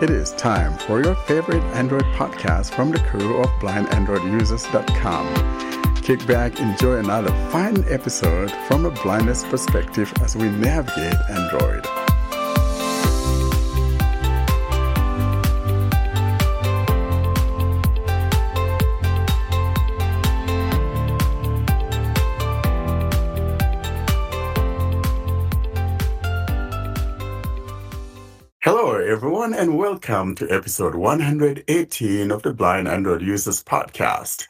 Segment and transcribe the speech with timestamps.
[0.00, 5.96] It is time for your favorite Android podcast from the crew of blindandroidusers.com.
[5.96, 12.07] Kick back, enjoy another fine episode from a blindness perspective as we navigate Android.
[29.48, 34.46] Everyone, and welcome to episode 118 of the Blind Android Users Podcast.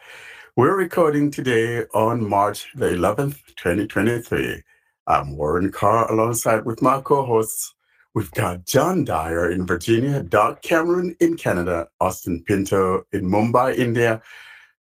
[0.57, 4.61] We're recording today on March the 11th, 2023.
[5.07, 7.77] I'm Warren Carr alongside with my co hosts.
[8.13, 14.21] We've got John Dyer in Virginia, Doc Cameron in Canada, Austin Pinto in Mumbai, India,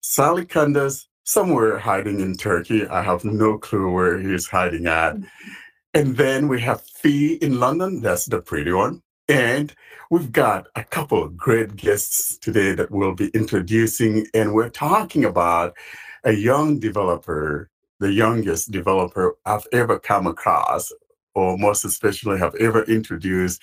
[0.00, 2.88] Salih Kunduz somewhere hiding in Turkey.
[2.88, 5.14] I have no clue where he's hiding at.
[5.14, 5.50] Mm-hmm.
[5.94, 8.02] And then we have Fee in London.
[8.02, 9.00] That's the pretty one.
[9.28, 9.74] And
[10.10, 15.24] we've got a couple of great guests today that we'll be introducing, and we're talking
[15.24, 15.76] about
[16.24, 17.68] a young developer,
[18.00, 20.90] the youngest developer I've ever come across,
[21.34, 23.60] or most especially have ever introduced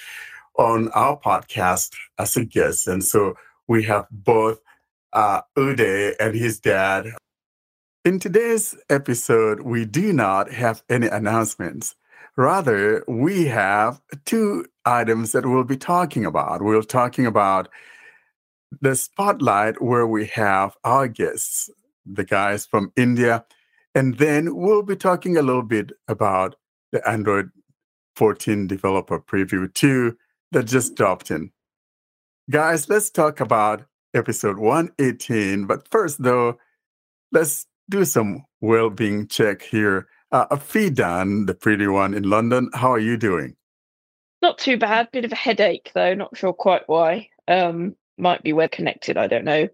[0.57, 2.87] on our podcast as a guest.
[2.87, 3.33] And so
[3.67, 4.59] we have both
[5.13, 7.07] uh, Uday and his dad.
[8.03, 11.95] In today's episode, we do not have any announcements.
[12.37, 16.61] Rather, we have two items that we'll be talking about.
[16.61, 17.69] We're talking about
[18.81, 21.69] the spotlight where we have our guests,
[22.05, 23.45] the guys from India,
[23.93, 26.55] and then we'll be talking a little bit about
[26.91, 27.51] the Android
[28.17, 30.17] 14 developer preview 2
[30.51, 31.51] that just dropped in.
[32.49, 35.65] Guys, let's talk about episode 118.
[35.65, 36.57] But first, though,
[37.31, 42.91] let's do some well being check here uh, Fidan, the pretty one in London, how
[42.91, 43.55] are you doing?
[44.41, 45.11] Not too bad.
[45.11, 46.13] Bit of a headache though.
[46.13, 47.29] Not sure quite why.
[47.47, 49.17] Um, might be web connected.
[49.17, 49.67] I don't know.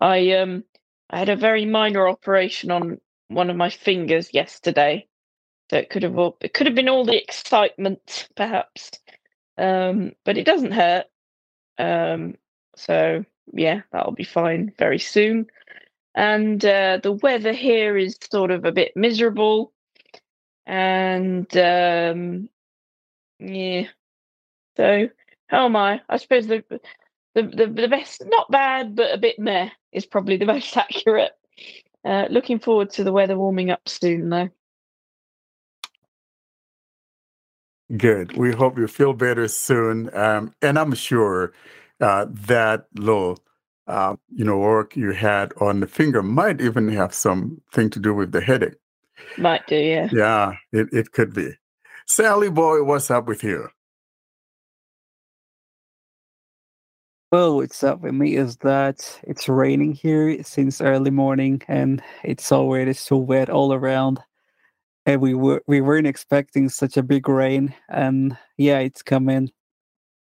[0.00, 0.64] I um,
[1.10, 5.06] I had a very minor operation on one of my fingers yesterday,
[5.70, 8.92] so it could have all, it could have been all the excitement, perhaps.
[9.58, 11.06] Um, but it doesn't hurt.
[11.78, 12.36] Um,
[12.76, 15.46] so yeah, that'll be fine very soon.
[16.14, 19.72] And uh, the weather here is sort of a bit miserable
[20.66, 22.48] and um,
[23.38, 23.86] yeah.
[24.76, 25.08] So
[25.46, 26.00] how am I?
[26.08, 26.64] I suppose the
[27.34, 31.32] the the, the best, not bad, but a bit meh is probably the most accurate.
[32.04, 34.48] Uh, looking forward to the weather warming up soon, though.
[37.96, 38.36] Good.
[38.36, 41.52] We hope you feel better soon, um, and I'm sure
[42.00, 43.38] uh, that little.
[43.88, 48.12] Uh, you know, work you had on the finger might even have something to do
[48.12, 48.74] with the headache.
[49.38, 50.08] Might do, yeah.
[50.12, 51.52] Yeah, it, it could be.
[52.06, 53.68] Salih boy, what's up with you?
[57.32, 62.52] Well, what's up with me is that it's raining here since early morning, and it's
[62.52, 64.20] already so wet all around.
[65.06, 69.50] And we were we weren't expecting such a big rain, and yeah, it's coming.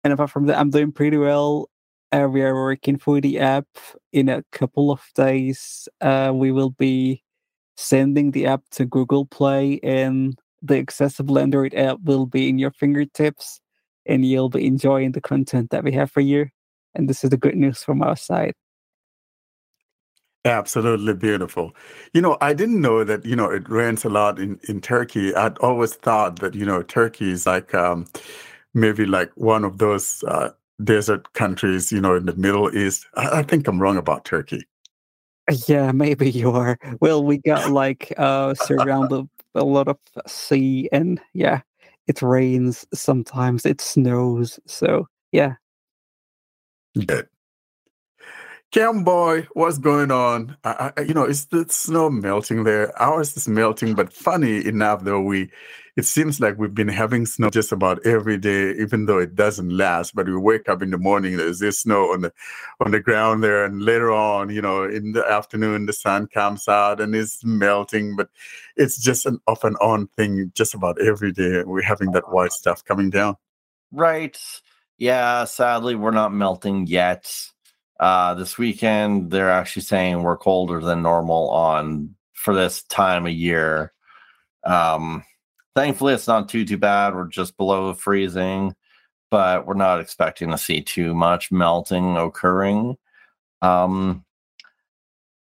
[0.05, 1.69] And apart from that, I'm doing pretty well.
[2.13, 3.67] Uh, we are working for the app
[4.13, 5.89] in a couple of days.
[6.01, 7.23] Uh, we will be
[7.77, 12.71] sending the app to Google Play, and the accessible Android app will be in your
[12.71, 13.61] fingertips,
[14.07, 16.47] and you'll be enjoying the content that we have for you.
[16.95, 18.55] And this is the good news from our side.
[20.45, 21.73] Absolutely beautiful.
[22.13, 25.33] You know, I didn't know that, you know, it rains a lot in, in Turkey.
[25.35, 28.07] I'd always thought that, you know, Turkey is like um,
[28.75, 30.51] maybe like one of those uh,
[30.83, 33.07] desert countries, you know, in the Middle East.
[33.15, 34.67] I, I think I'm wrong about Turkey.
[35.67, 36.79] Yeah, maybe you are.
[37.01, 41.61] Well, we got like uh surrounded a lot of sea and yeah,
[42.07, 44.61] it rains sometimes, it snows.
[44.67, 45.55] So yeah.
[47.07, 47.29] Good.
[48.73, 50.57] Cam boy, what's going on?
[50.65, 52.99] I, I, you know, is the snow melting there?
[53.01, 55.51] Ours is melting, but funny enough, though, we
[55.97, 59.77] it seems like we've been having snow just about every day, even though it doesn't
[59.77, 60.15] last.
[60.15, 62.33] But we wake up in the morning, there's this snow on the
[62.81, 66.69] on the ground there, and later on, you know, in the afternoon, the sun comes
[66.69, 68.17] out and it's melting.
[68.17, 68.29] But
[68.77, 71.63] it's just an off and on thing, just about every day.
[71.65, 73.37] We're having that white stuff coming down.
[73.91, 74.39] Right.
[74.99, 75.45] Yeah.
[75.45, 77.31] Sadly, we're not melting yet
[78.03, 83.33] uh, this weekend, they're actually saying we're colder than normal on for this time of
[83.33, 83.93] year.
[84.65, 85.23] Um,
[85.75, 87.15] thankfully, it's not too too bad.
[87.15, 88.75] We're just below freezing,
[89.31, 92.97] but we're not expecting to see too much melting occurring.
[93.63, 94.25] Um,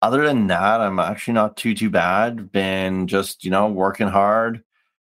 [0.02, 2.52] other than that, I'm actually not too too bad.
[2.52, 4.64] Been just you know working hard.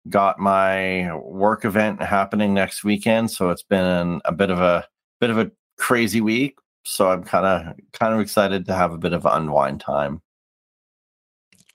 [0.10, 4.88] Got my work event happening next weekend, so it's been a bit of a
[5.19, 8.98] bit of a crazy week, so I'm kind of kind of excited to have a
[8.98, 10.22] bit of unwind time.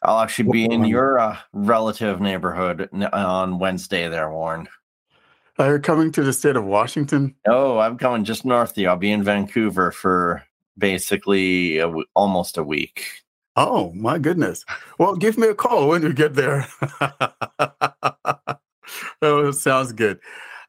[0.04, 4.68] I'll actually be in your uh, relative neighborhood on Wednesday there, Warren.
[5.58, 7.34] Are you coming to the state of Washington?
[7.46, 8.88] Oh, I'm coming just north of you.
[8.88, 10.42] I'll be in Vancouver for
[10.76, 13.06] basically a w- almost a week.
[13.56, 14.64] Oh, my goodness.
[14.98, 16.66] Well, give me a call when you get there.
[19.22, 20.18] oh, sounds good.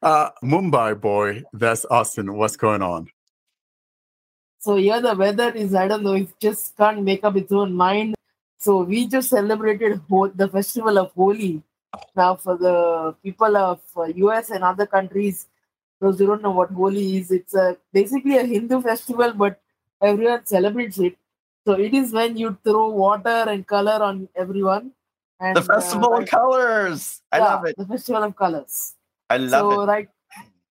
[0.02, 2.34] Uh, Mumbai boy, that's Austin.
[2.34, 3.08] What's going on?
[4.60, 7.74] So here the weather is, I don't know, it just can't make up its own
[7.74, 8.14] mind.
[8.58, 11.62] So we just celebrated Ho- the festival of Holi.
[12.14, 15.46] Now for the people of uh, US and other countries,
[16.00, 19.60] those who don't know what Holi is, it's a, basically a Hindu festival, but
[20.02, 21.16] everyone celebrates it.
[21.66, 24.92] So it is when you throw water and color on everyone.
[25.40, 27.20] And, The Festival uh, of Colors.
[27.32, 27.76] I yeah, love it.
[27.76, 28.94] The festival of colors
[29.28, 29.86] I love so it.
[29.86, 30.08] right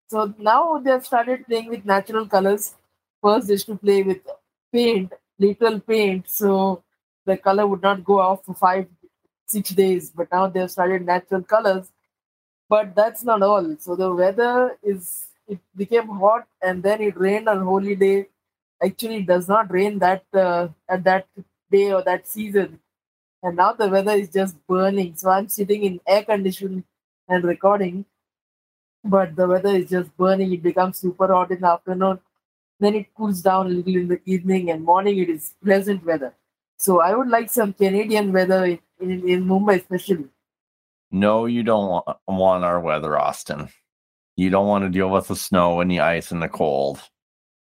[0.08, 2.76] so now they have started playing with natural colors
[3.22, 4.20] first is to play with
[4.72, 6.84] paint literal paint so
[7.26, 8.88] the color would not go off for five
[9.48, 11.92] six days but now they have started natural colors
[12.70, 17.50] but that's not all so the weather is it became hot and then it rained
[17.50, 18.28] on holy day
[18.84, 21.28] actually it does not rain that uh, at that
[21.72, 22.80] day or that season
[23.44, 26.84] and now the weather is just burning so i'm sitting in air conditioning
[27.30, 28.06] and recording
[29.04, 30.54] but the weather is just burning.
[30.54, 32.20] It becomes super hot in the afternoon.
[32.80, 36.34] Then it cools down a little in the evening, and morning it is pleasant weather.
[36.84, 40.28] So I would like some Canadian weather in, in, in Mumbai, especially.
[41.12, 43.70] No, you don't wa- want our weather, Austin.
[44.36, 47.00] You don't want to deal with the snow and the ice and the cold.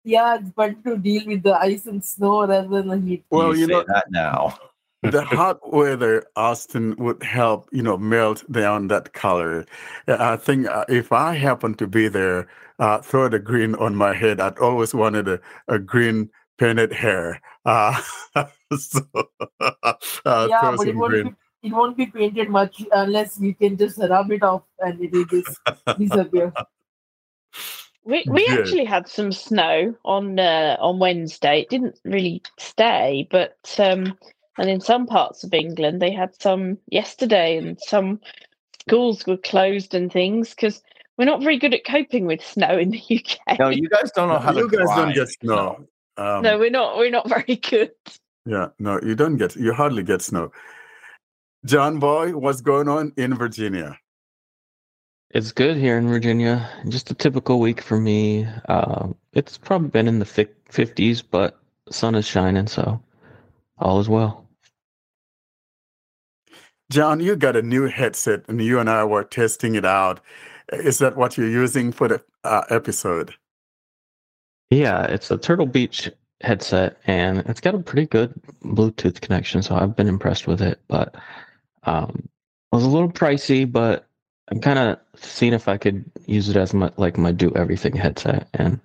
[0.05, 3.25] Yeah, it's better to deal with the ice and snow rather than the heat.
[3.31, 4.59] Well, you, you say know, that now.
[5.03, 9.65] the hot weather, Austin, would help, you know, melt down that color.
[10.09, 12.49] I think uh, if I happen to be there,
[12.79, 14.41] uh, throw the green on my head.
[14.41, 17.41] I'd always wanted a, a green painted hair.
[17.65, 18.01] Uh,
[18.77, 19.01] so,
[19.61, 21.25] uh, yeah, but it won't, green.
[21.63, 25.13] be, it won't be painted much unless you can just rub it off and it
[25.13, 25.59] will just
[25.99, 26.53] disappear.
[28.05, 28.61] We we Good.
[28.61, 31.63] actually had some snow on uh, on Wednesday.
[31.63, 34.17] It didn't really stay, but um,
[34.59, 38.21] and in some parts of England they had some yesterday, and some
[38.83, 40.83] schools were closed and things because
[41.19, 43.59] we're not very good at coping with snow in the UK.
[43.59, 45.89] No, you guys don't know how you to guys don't drive get snow.
[46.17, 46.37] Snow.
[46.37, 46.97] Um, no, we're not.
[46.97, 47.93] We're not very good.
[48.47, 50.53] Yeah, no, you don't get, you hardly get snow.
[51.65, 53.99] John Boy, what's going on in Virginia?
[55.31, 56.71] It's good here in Virginia.
[56.89, 58.47] Just a typical week for me.
[58.69, 61.59] Uh, it's probably been in the 50s, but
[61.91, 63.03] sun is shining, so
[63.79, 64.47] all is well.
[66.91, 70.21] John, you got a new headset and you and I were testing it out.
[70.73, 73.35] Is that what you're using for the uh, episode?
[74.71, 76.11] Yeah, it's a Turtle Beach
[76.41, 78.35] headset, and it's got a pretty good
[78.65, 80.81] Bluetooth connection, so I've been impressed with it.
[80.89, 81.15] But
[81.85, 82.29] um,
[82.73, 84.07] it was a little pricey, but
[84.49, 87.95] I'm kind of seeing if I could use it as my like my do everything
[87.95, 88.81] headset, and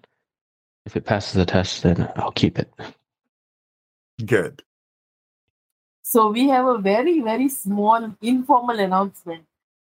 [0.86, 2.72] if it passes the test, then I'll keep it.
[4.26, 4.64] Good.
[6.04, 9.46] So we have a very, very small informal announcement,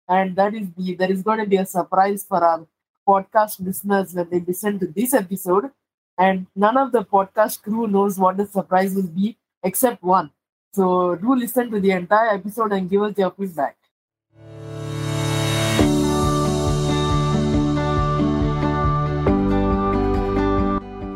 [0.08, 2.66] and that is the there is going to be a surprise for our
[3.06, 5.70] podcast listeners when they listen to this episode.
[6.16, 10.30] And none of the podcast crew knows what the surprise will be except one.
[10.72, 13.76] So do listen to the entire episode and give us your feedback.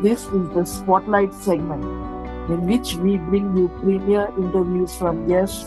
[0.02, 1.82] This is the Spotlight segment
[2.50, 5.64] in which we bring you premier interviews from guests,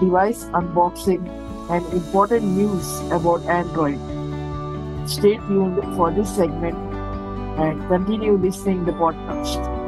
[0.00, 1.26] device unboxing,
[1.70, 3.98] and important news about Android.
[5.08, 6.87] Stay tuned for this segment
[7.58, 9.78] and continue listening the podcast.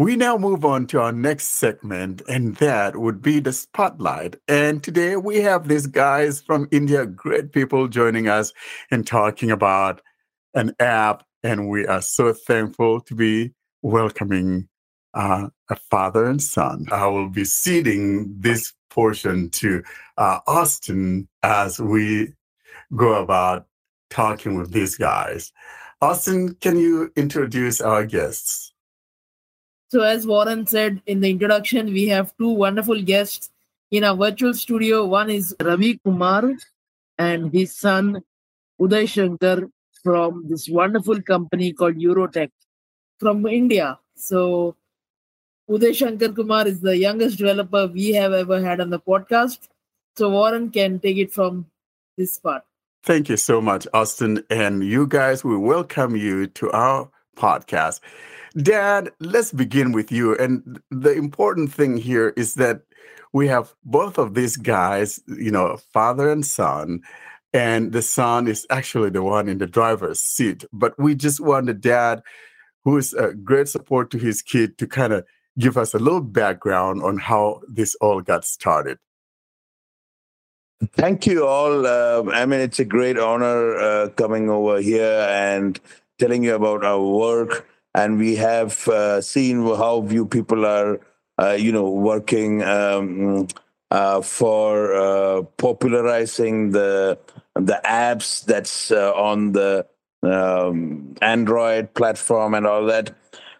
[0.00, 4.36] We now move on to our next segment, and that would be the spotlight.
[4.46, 8.52] And today we have these guys from India, great people joining us
[8.92, 10.00] and talking about
[10.54, 11.24] an app.
[11.42, 14.68] And we are so thankful to be welcoming
[15.14, 16.86] uh, a father and son.
[16.90, 19.82] I will be ceding this portion to
[20.16, 22.32] uh, Austin as we
[22.96, 23.66] go about
[24.10, 25.52] talking with these guys.
[26.00, 28.72] Austin, can you introduce our guests?
[29.90, 33.50] So, as Warren said in the introduction, we have two wonderful guests
[33.90, 35.06] in our virtual studio.
[35.06, 36.52] One is Ravi Kumar
[37.18, 38.22] and his son
[38.80, 39.68] Uday Shankar
[40.04, 42.50] from this wonderful company called Eurotech
[43.18, 43.98] from India.
[44.14, 44.76] So,
[45.68, 49.68] Uday Shankar Kumar is the youngest developer we have ever had on the podcast.
[50.16, 51.66] So Warren can take it from
[52.16, 52.62] this part.
[53.04, 54.42] Thank you so much, Austin.
[54.48, 58.00] And you guys, we welcome you to our podcast.
[58.56, 60.34] Dad, let's begin with you.
[60.38, 62.80] And the important thing here is that
[63.34, 67.02] we have both of these guys, you know, father and son,
[67.52, 70.64] and the son is actually the one in the driver's seat.
[70.72, 72.22] But we just want the dad,
[72.84, 75.26] who is a great support to his kid, to kind of
[75.58, 78.98] give us a little background on how this all got started.
[80.92, 81.86] Thank you all.
[81.86, 85.78] Uh, I mean, it's a great honor uh, coming over here and
[86.20, 87.68] telling you about our work.
[87.94, 91.00] And we have uh, seen how few people are,
[91.36, 93.48] uh, you know, working um,
[93.90, 97.18] uh, for uh, popularizing the
[97.54, 99.84] the apps that's on the
[100.22, 103.10] um, Android platform and all that.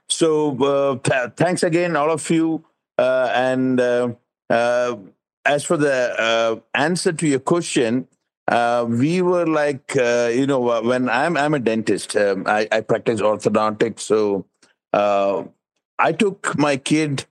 [0.09, 2.65] So th- thanks again, all of you,
[2.99, 3.81] and
[5.49, 8.07] as for the uh, answer to your question,
[8.49, 12.69] uh, we were like, uh, you know, uh, when I'm I'm a dentist, um, I,
[12.71, 14.47] I practice orthodontics, so
[14.93, 15.45] uh,
[15.99, 17.25] I took my kid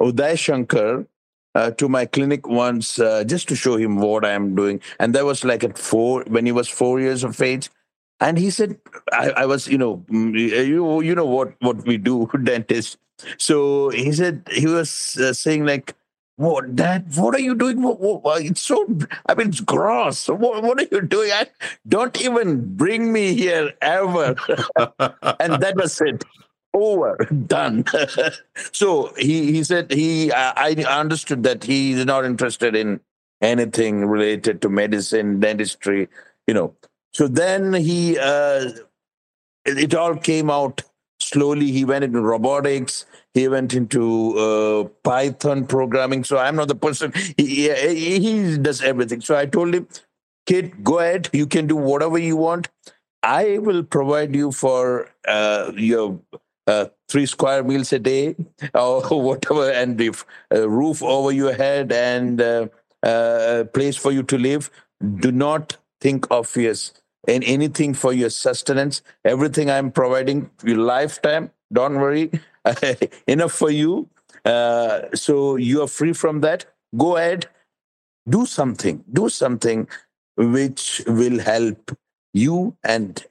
[0.00, 1.06] Uday Shankar
[1.54, 2.96] uh, to my clinic once
[3.26, 6.46] just to show him what I am doing, and that was like at four when
[6.46, 7.70] he was four years of age.
[8.20, 8.78] And he said,
[9.12, 12.98] I, I was, you know, mm, you you know what what we do, dentist.
[13.38, 15.94] So he said he was saying like,
[16.40, 17.14] what, Dad?
[17.16, 17.82] What are you doing?
[17.82, 18.86] What, what, it's so.
[19.26, 20.26] I mean, it's gross.
[20.26, 21.30] What, what are you doing?
[21.30, 21.46] I,
[21.86, 24.36] don't even bring me here ever.
[25.38, 26.24] and that was it.
[26.72, 27.84] Over, done.
[28.72, 30.32] so he he said he.
[30.32, 33.00] I understood that he is not interested in
[33.42, 36.08] anything related to medicine, dentistry.
[36.46, 36.74] You know.
[37.12, 38.18] So then he.
[38.18, 38.70] Uh,
[39.64, 40.82] it, it all came out
[41.20, 41.70] slowly.
[41.70, 46.24] He went into robotics he went into uh, Python programming.
[46.24, 47.12] So I'm not the person.
[47.36, 49.20] He, he, he does everything.
[49.20, 49.86] So I told him,
[50.46, 51.28] kid, go ahead.
[51.32, 52.68] You can do whatever you want.
[53.22, 56.18] I will provide you for uh, your
[56.66, 58.34] uh, three square meals a day
[58.74, 62.66] or whatever, and if a roof over your head and uh,
[63.02, 64.70] uh, a place for you to live.
[65.20, 66.92] Do not think of yes
[67.28, 69.02] and anything for your sustenance.
[69.24, 71.50] Everything I'm providing your lifetime.
[71.72, 72.30] Don't worry.
[73.26, 74.08] enough for you.
[74.44, 76.66] Uh, so you are free from that.
[76.96, 77.46] Go ahead,
[78.28, 79.88] do something, do something
[80.36, 81.96] which will help
[82.32, 83.24] you and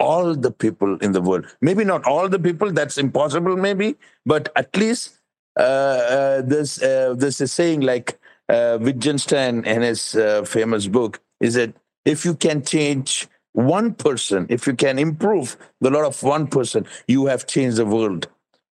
[0.00, 1.46] all the people in the world.
[1.60, 5.20] Maybe not all the people, that's impossible, maybe, but at least
[5.58, 11.20] uh, uh, this, uh, this is saying like uh, Wittgenstein in his uh, famous book
[11.40, 11.74] is that
[12.04, 16.86] if you can change one person, if you can improve the lot of one person,
[17.06, 18.28] you have changed the world.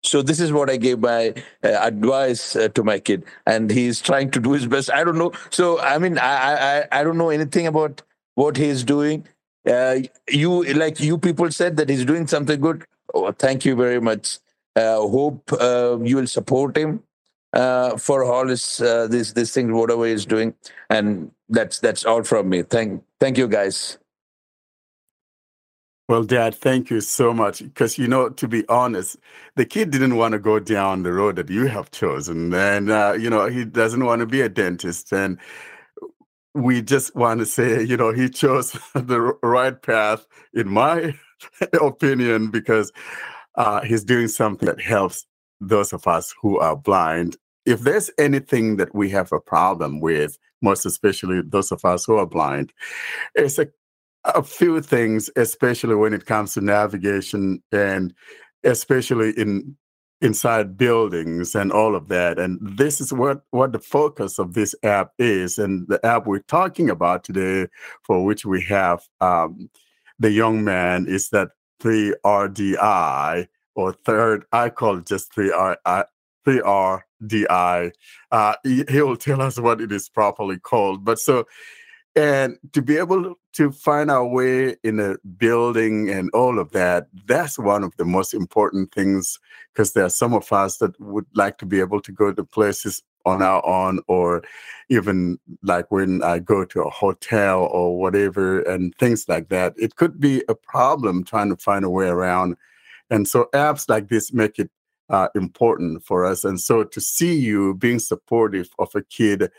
[0.03, 3.99] So this is what I gave my uh, advice uh, to my kid, and he's
[3.99, 4.91] trying to do his best.
[4.91, 5.33] I don't know.
[5.49, 8.03] So I mean, I I I don't know anything about
[8.35, 9.25] what he's doing.
[9.67, 12.85] Uh, you like you people said that he's doing something good.
[13.13, 14.39] Oh, thank you very much.
[14.75, 17.03] Uh, hope uh, you will support him
[17.53, 20.53] uh, for all his this this thing, whatever he's doing,
[20.89, 22.63] and that's that's all from me.
[22.63, 23.97] Thank thank you guys.
[26.09, 27.59] Well, Dad, thank you so much.
[27.59, 29.17] Because, you know, to be honest,
[29.57, 32.53] the kid didn't want to go down the road that you have chosen.
[32.53, 35.11] And, uh, you know, he doesn't want to be a dentist.
[35.11, 35.37] And
[36.53, 41.13] we just want to say, you know, he chose the right path, in my
[41.81, 42.93] opinion, because
[43.55, 45.25] uh, he's doing something that helps
[45.59, 47.35] those of us who are blind.
[47.65, 52.17] If there's anything that we have a problem with, most especially those of us who
[52.17, 52.73] are blind,
[53.35, 53.67] it's a
[54.35, 58.13] a few things, especially when it comes to navigation and
[58.63, 59.75] especially in
[60.21, 62.39] inside buildings and all of that.
[62.39, 65.57] And this is what what the focus of this app is.
[65.57, 67.67] And the app we're talking about today,
[68.03, 69.69] for which we have um,
[70.19, 71.49] the young man, is that
[71.81, 74.45] 3RDI or third.
[74.51, 77.01] I call it just 3R.
[77.23, 77.91] 3RDI.
[78.31, 81.03] Uh, he, he will tell us what it is properly called.
[81.05, 81.45] But so
[82.17, 87.07] and to be able to find our way in a building and all of that
[87.27, 89.39] that's one of the most important things
[89.71, 92.43] because there are some of us that would like to be able to go to
[92.43, 94.41] places on our own or
[94.89, 99.95] even like when i go to a hotel or whatever and things like that it
[99.95, 102.57] could be a problem trying to find a way around
[103.11, 104.71] and so apps like this make it
[105.09, 109.49] uh, important for us and so to see you being supportive of a kid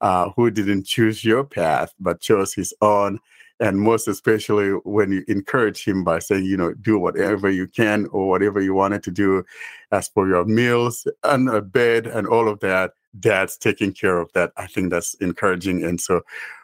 [0.00, 3.18] uh, who didn't choose your path but chose his own
[3.60, 8.06] and most especially when you encourage him by saying, you know, do whatever you can
[8.06, 9.44] or whatever you wanted to do
[9.90, 12.92] as for your meals and a bed and all of that.
[13.18, 14.52] Dad's taking care of that.
[14.56, 15.82] I think that's encouraging.
[15.82, 16.22] And so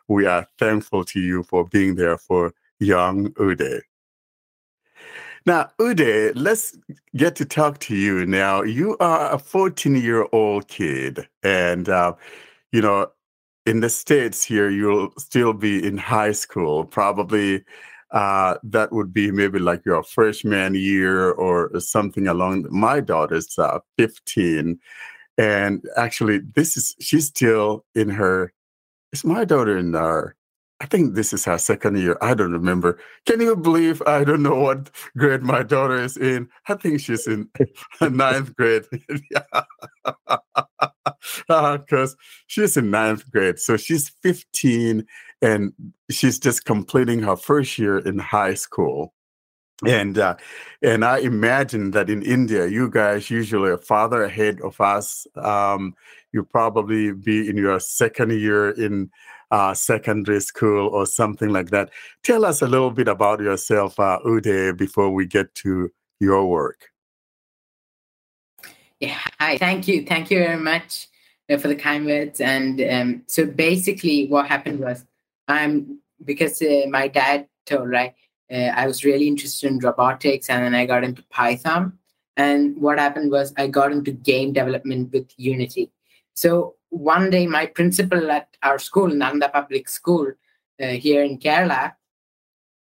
[0.08, 3.80] we are thankful to you for being there for young Uday.
[5.46, 6.74] Now, Uday, let's
[7.16, 8.62] get to talk to you now.
[8.62, 12.14] You are a 14 year old kid, and, uh,
[12.72, 13.08] you know,
[13.66, 16.84] in the States here, you'll still be in high school.
[16.84, 17.62] Probably
[18.10, 22.66] uh, that would be maybe like your freshman year or something along.
[22.70, 24.78] My daughter's uh, 15.
[25.36, 28.52] And actually, this is, she's still in her,
[29.12, 30.36] is my daughter in her
[30.80, 32.18] I think this is her second year.
[32.20, 32.98] I don't remember.
[33.26, 36.48] Can you believe I don't know what grade my daughter is in?
[36.68, 37.48] I think she's in
[38.00, 38.84] ninth grade.
[41.48, 42.16] Because uh,
[42.46, 43.58] she's in ninth grade.
[43.58, 45.06] So she's 15
[45.42, 45.72] and
[46.10, 49.14] she's just completing her first year in high school.
[49.86, 50.36] And uh,
[50.82, 55.26] and I imagine that in India, you guys usually are farther ahead of us.
[55.36, 55.94] Um,
[56.32, 59.10] you probably be in your second year in
[59.54, 61.90] uh, secondary school or something like that.
[62.24, 66.90] Tell us a little bit about yourself, uh, Uday, before we get to your work.
[68.98, 69.56] Yeah, hi.
[69.58, 70.04] Thank you.
[70.04, 71.06] Thank you very much
[71.48, 72.40] uh, for the kind words.
[72.40, 75.06] And um, so basically, what happened was,
[75.46, 78.12] I'm because uh, my dad told right,
[78.50, 81.96] uh, I was really interested in robotics, and then I got into Python.
[82.36, 85.92] And what happened was, I got into game development with Unity.
[86.34, 90.32] So one day my principal at our school, Nanda Public School
[90.80, 91.94] uh, here in Kerala,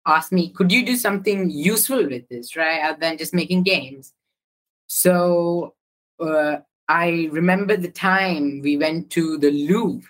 [0.06, 2.82] asked me, could you do something useful with this, right?
[2.82, 4.14] Other than just making games.
[4.88, 5.76] So
[6.20, 10.10] uh, I remember the time we went to the Louvre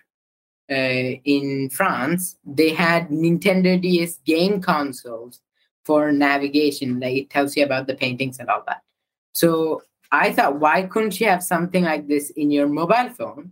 [0.72, 2.38] uh, in France.
[2.44, 5.42] They had Nintendo DS game consoles
[5.86, 7.00] for navigation.
[7.00, 8.82] Like it tells you about the paintings and all that.
[9.34, 13.52] So I thought, why couldn't you have something like this in your mobile phone?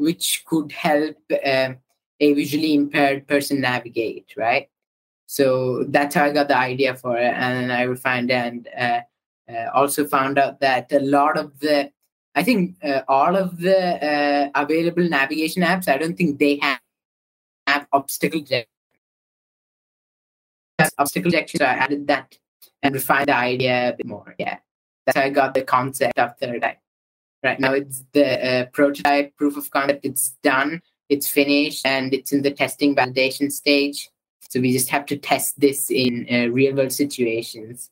[0.00, 1.74] Which could help uh,
[2.20, 4.68] a visually impaired person navigate, right?
[5.26, 9.00] So that's how I got the idea for it, and I refined and uh,
[9.48, 11.92] uh, also found out that a lot of the,
[12.34, 16.80] I think uh, all of the uh, available navigation apps, I don't think they have
[17.66, 18.66] have obstacle detection.
[20.98, 22.38] Obstacle detection, so I added that
[22.82, 24.34] and refined the idea a bit more.
[24.38, 24.56] Yeah,
[25.04, 26.78] that's how I got the concept of third eye
[27.42, 32.32] right now it's the uh, prototype proof of concept it's done it's finished and it's
[32.32, 34.08] in the testing validation stage.
[34.48, 37.90] So we just have to test this in uh, real world situations.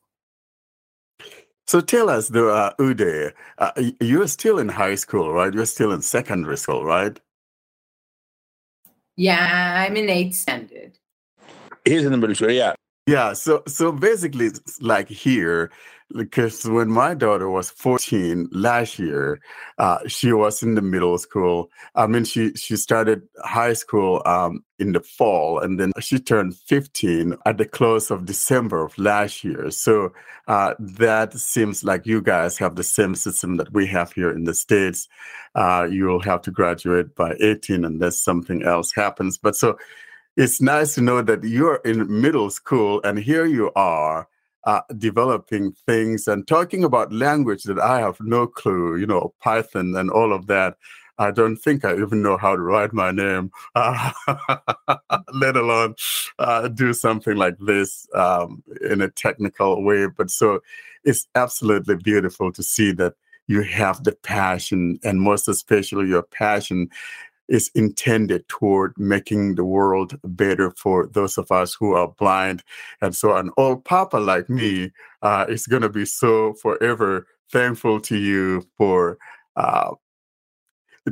[1.67, 5.53] So tell us though uh, uday uh, you're still in high school right?
[5.53, 7.19] You're still in secondary school right?
[9.15, 10.97] Yeah i'm in eighth standard.
[11.85, 12.73] He's in the middle school yeah
[13.05, 15.71] yeah so so basically it's like here
[16.15, 19.39] because when my daughter was 14 last year,
[19.77, 21.69] uh, she was in the middle school.
[21.95, 26.55] I mean, she she started high school um, in the fall, and then she turned
[26.55, 29.69] 15 at the close of December of last year.
[29.69, 30.11] So
[30.47, 34.45] uh, that seems like you guys have the same system that we have here in
[34.45, 35.07] the states.
[35.55, 39.37] Uh, you'll have to graduate by 18, unless something else happens.
[39.37, 39.77] But so
[40.37, 44.27] it's nice to know that you're in middle school, and here you are
[44.65, 49.95] uh, developing things and talking about language that I have no clue, you know, Python
[49.95, 50.75] and all of that.
[51.17, 54.11] I don't think I even know how to write my name, uh,
[55.33, 55.95] let alone
[56.39, 60.07] uh, do something like this um, in a technical way.
[60.07, 60.61] But so
[61.03, 63.15] it's absolutely beautiful to see that
[63.47, 66.87] you have the passion, and most especially your passion
[67.49, 72.63] is intended toward making the world better for those of us who are blind.
[73.01, 77.99] And so, an old papa like me uh, is going to be so forever thankful
[78.01, 79.17] to you for
[79.55, 79.91] uh,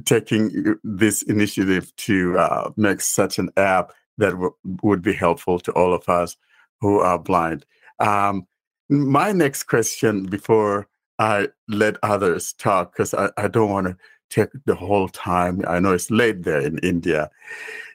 [0.05, 5.71] taking this initiative to uh, make such an app that w- would be helpful to
[5.73, 6.35] all of us
[6.81, 7.65] who are blind.
[7.99, 8.47] Um,
[8.89, 10.87] my next question before
[11.19, 13.97] I let others talk, because I, I don't want to
[14.29, 15.63] take the whole time.
[15.67, 17.29] I know it's late there in India.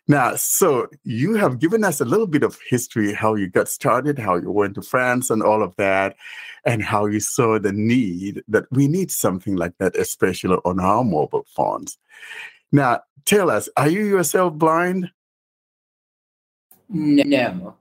[0.08, 4.18] Now, so you have given us a little bit of history, how you got started,
[4.18, 6.16] how you went to France and all of that,
[6.66, 11.04] and how you saw the need that we need something like that, especially on our
[11.04, 11.98] mobile phones.
[12.72, 15.10] Now, tell us, are you yourself blind?
[16.88, 17.76] No.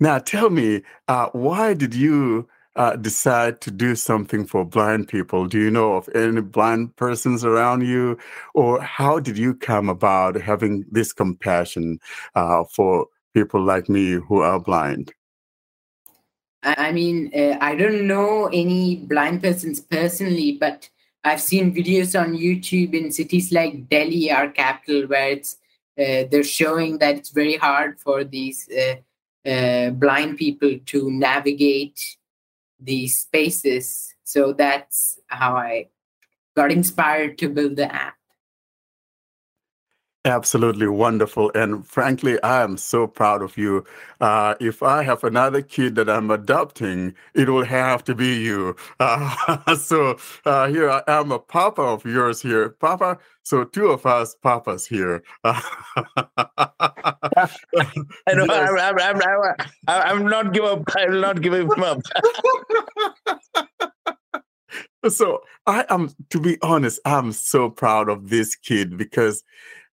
[0.00, 5.46] Now, tell me, uh, why did you uh, decide to do something for blind people?
[5.46, 8.18] Do you know of any blind persons around you?
[8.54, 11.98] Or how did you come about having this compassion
[12.34, 15.12] uh, for people like me who are blind?
[16.62, 20.88] I mean, uh, I don't know any blind persons personally, but
[21.22, 25.56] I've seen videos on YouTube in cities like Delhi, our capital, where it's
[25.98, 32.16] uh, they're showing that it's very hard for these uh, uh, blind people to navigate
[32.80, 34.14] these spaces.
[34.24, 35.88] So that's how I
[36.56, 38.15] got inspired to build the app.
[40.26, 41.52] Absolutely wonderful.
[41.54, 43.84] And frankly, I am so proud of you.
[44.20, 48.74] Uh, if I have another kid that I'm adopting, it will have to be you.
[48.98, 52.70] Uh, so uh, here I am, a papa of yours here.
[52.70, 55.22] Papa, so two of us papas here.
[55.44, 55.60] I
[58.34, 58.68] know, yes.
[58.80, 59.54] I'm, I'm, I'm,
[59.86, 60.82] I'm, not give up.
[60.96, 62.00] I'm not giving up.
[65.08, 69.44] so I am, to be honest, I'm so proud of this kid because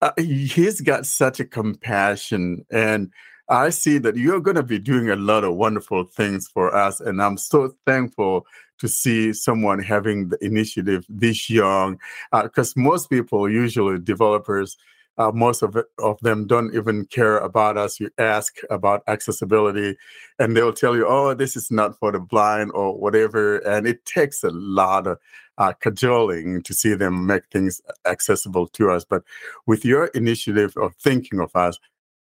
[0.02, 3.12] uh, he's got such a compassion and
[3.50, 7.00] I see that you're going to be doing a lot of wonderful things for us.
[7.00, 8.46] And I'm so thankful
[8.78, 12.00] to see someone having the initiative this young,
[12.32, 14.78] because uh, most people, usually developers,
[15.19, 17.99] uh, most of, it, of them don't even care about us.
[17.99, 19.97] You ask about accessibility,
[20.39, 23.58] and they'll tell you, "Oh, this is not for the blind" or whatever.
[23.58, 25.19] And it takes a lot of
[25.58, 29.03] uh, cajoling to see them make things accessible to us.
[29.03, 29.23] But
[29.67, 31.77] with your initiative of thinking of us,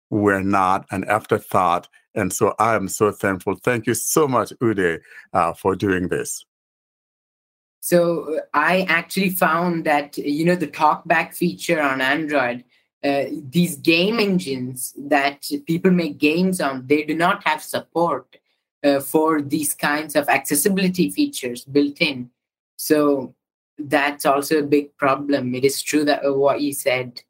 [0.10, 1.88] we're not an afterthought.
[2.16, 3.56] And so I am so thankful.
[3.56, 5.00] Thank you so much, Uday,
[5.34, 6.44] uh, for doing this.
[7.82, 12.64] So uh, I actually found that, you know, the talkback feature on Android,
[13.04, 18.38] uh, these game engines that people make games on, they do not have support
[18.84, 22.30] uh, for these kinds of accessibility features built in.
[22.76, 23.36] So
[23.78, 25.56] that's also a big problem.
[25.56, 27.22] It is true that uh, what you said.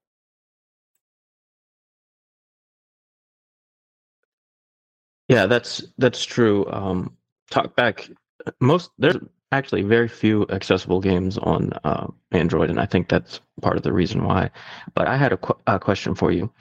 [5.28, 6.66] Yeah, that's that's true.
[6.72, 7.16] Um,
[7.52, 8.16] Talkback,
[8.60, 9.18] most there's
[9.52, 13.94] actually very few accessible games on uh, Android, and I think that's part of the
[13.94, 14.52] reason why.
[14.94, 16.52] But I had a, qu- a question for you.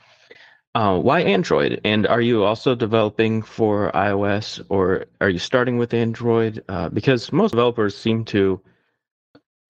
[0.75, 1.81] Uh, why Android?
[1.85, 6.63] And are you also developing for iOS, or are you starting with Android?
[6.69, 8.61] Uh, because most developers seem to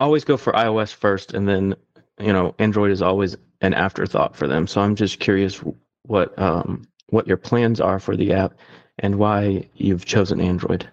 [0.00, 1.74] always go for iOS first, and then
[2.20, 4.66] you know Android is always an afterthought for them.
[4.66, 5.62] So I'm just curious
[6.02, 8.54] what um, what your plans are for the app
[8.98, 10.88] and why you've chosen Android.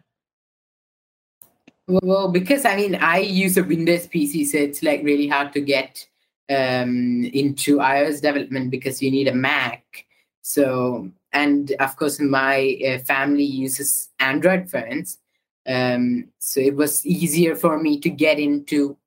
[1.87, 5.61] Well, because I mean, I use a Windows PC, so it's like really hard to
[5.61, 6.07] get
[6.49, 10.05] um, into iOS development because you need a Mac.
[10.41, 15.19] So, and of course, my uh, family uses Android phones.
[15.67, 18.97] Um, so it was easier for me to get into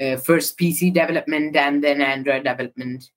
[0.00, 3.10] uh, first PC development and then Android development.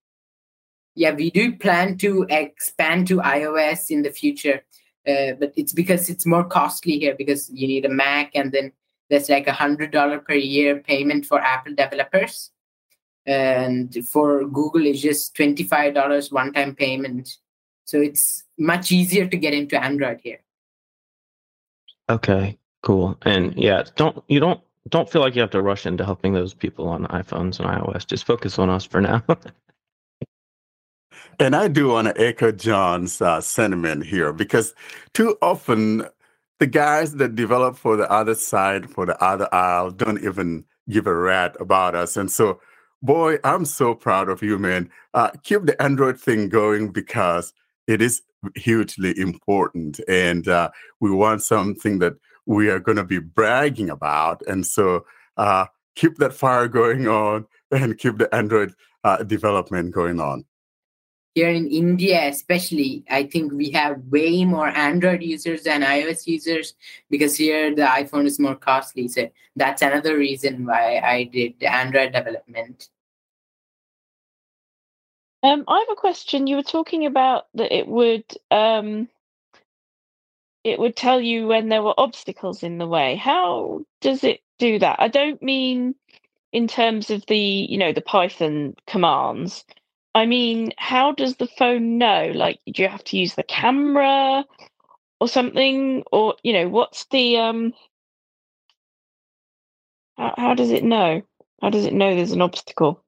[0.95, 4.63] Yeah, we do plan to expand to iOS in the future,
[5.07, 8.71] uh, but it's because it's more costly here because you need a Mac and then
[9.09, 12.51] there's like a hundred dollar per year payment for Apple developers,
[13.25, 17.37] and for Google it's just twenty five dollars one time payment.
[17.85, 20.39] So it's much easier to get into Android here.
[22.07, 23.17] Okay, Cool.
[23.23, 26.53] And yeah, don't you don't don't feel like you have to rush into helping those
[26.53, 28.07] people on iPhones and iOS.
[28.07, 29.23] Just focus on us for now.
[31.39, 34.73] and I do want to echo John's uh, sentiment here because
[35.13, 36.05] too often
[36.59, 41.07] the guys that develop for the other side, for the other aisle, don't even give
[41.07, 42.17] a rat about us.
[42.17, 42.59] And so,
[43.01, 44.89] boy, I'm so proud of you, man.
[45.13, 47.53] Uh, keep the Android thing going because
[47.87, 48.21] it is
[48.55, 49.99] hugely important.
[50.07, 50.69] And uh,
[50.99, 52.13] we want something that
[52.45, 54.41] we are going to be bragging about.
[54.47, 55.05] And so
[55.37, 60.45] uh, keep that fire going on and keep the Android uh, development going on.
[61.39, 66.73] Here in India, especially, I think we have way more Android users than iOS users
[67.09, 69.07] because here the iPhone is more costly.
[69.07, 72.89] So that's another reason why I did Android development.
[75.41, 76.45] Um, I have a question.
[76.45, 79.07] You were talking about that it would um,
[80.65, 83.15] it would tell you when there were obstacles in the way.
[83.15, 84.97] How does it do that?
[84.99, 85.95] I don't mean
[86.51, 89.63] in terms of the, you know, the Python commands.
[90.19, 92.33] I mean, how does the phone know?
[92.35, 94.43] Like, do you have to use the camera
[95.21, 96.03] or something?
[96.11, 97.73] Or, you know, what's the um
[100.17, 101.21] how, how does it know?
[101.61, 103.01] How does it know there's an obstacle?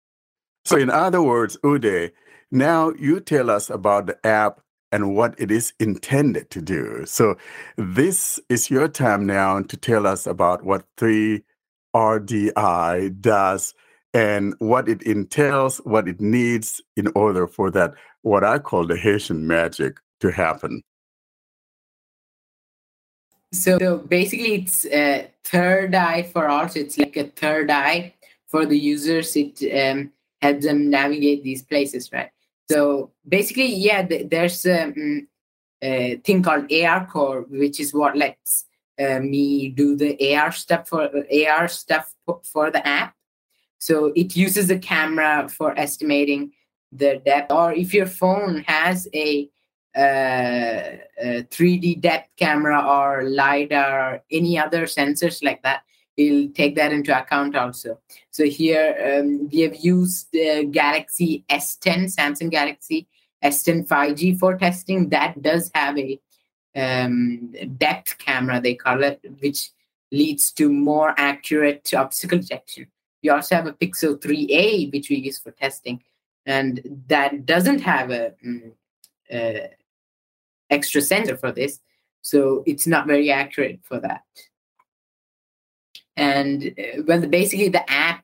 [0.64, 2.14] So in other words, Uday,
[2.50, 4.62] now you tell us about the app
[4.94, 7.06] and what it is intended to do.
[7.06, 7.36] So,
[7.76, 13.74] this is your time now to tell us about what 3RDI does
[14.14, 18.98] and what it entails, what it needs in order for that, what I call the
[18.98, 20.82] Haitian magic to happen?
[23.54, 26.76] So, so basically, it's a third eye for us.
[26.76, 28.14] It's like a third eye
[28.48, 29.36] for the users.
[29.36, 32.32] It um, helps them navigate these places, right?
[32.70, 35.28] So basically, yeah, th- there's a, um,
[35.82, 38.66] a, thing called ARCore, which is what lets
[38.98, 41.10] uh, me do the AR stuff for
[41.50, 43.16] AR stuff for the app.
[43.82, 46.52] So it uses a camera for estimating
[46.92, 49.50] the depth, or if your phone has a,
[49.98, 55.82] uh, a 3D depth camera or lidar or any other sensors like that,
[56.16, 58.00] we'll take that into account also.
[58.30, 63.08] So here um, we have used the Galaxy S10, Samsung Galaxy
[63.44, 65.10] S10 5G for testing.
[65.10, 66.20] That does have a
[66.76, 69.72] um, depth camera, they call it, which
[70.12, 72.86] leads to more accurate obstacle detection.
[73.24, 76.04] We also have a Pixel 3a, which we use for testing,
[76.46, 78.74] and that doesn't have a, um,
[79.32, 79.68] uh,
[80.70, 81.80] extra sensor for this,
[82.22, 84.24] so it's not very accurate for that.
[86.18, 88.24] And uh, well basically the app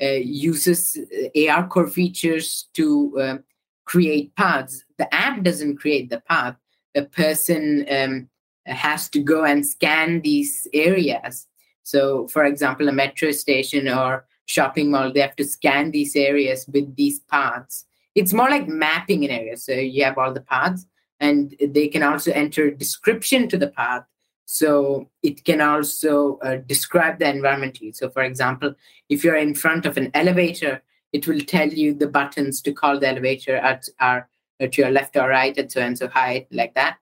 [0.00, 0.98] uh, uses
[1.34, 3.36] ARCore features to uh,
[3.84, 4.84] create paths.
[4.98, 6.56] The app doesn't create the path.
[6.94, 8.28] The person um,
[8.66, 11.46] has to go and scan these areas
[11.86, 16.66] so for example a metro station or shopping mall they have to scan these areas
[16.72, 20.86] with these paths it's more like mapping an area so you have all the paths
[21.20, 24.04] and they can also enter description to the path
[24.46, 27.92] so it can also uh, describe the environment to you.
[27.92, 28.74] So, for example,
[29.08, 33.00] if you're in front of an elevator, it will tell you the buttons to call
[33.00, 34.28] the elevator at are
[34.60, 36.96] to your left or right at so and so height, like that.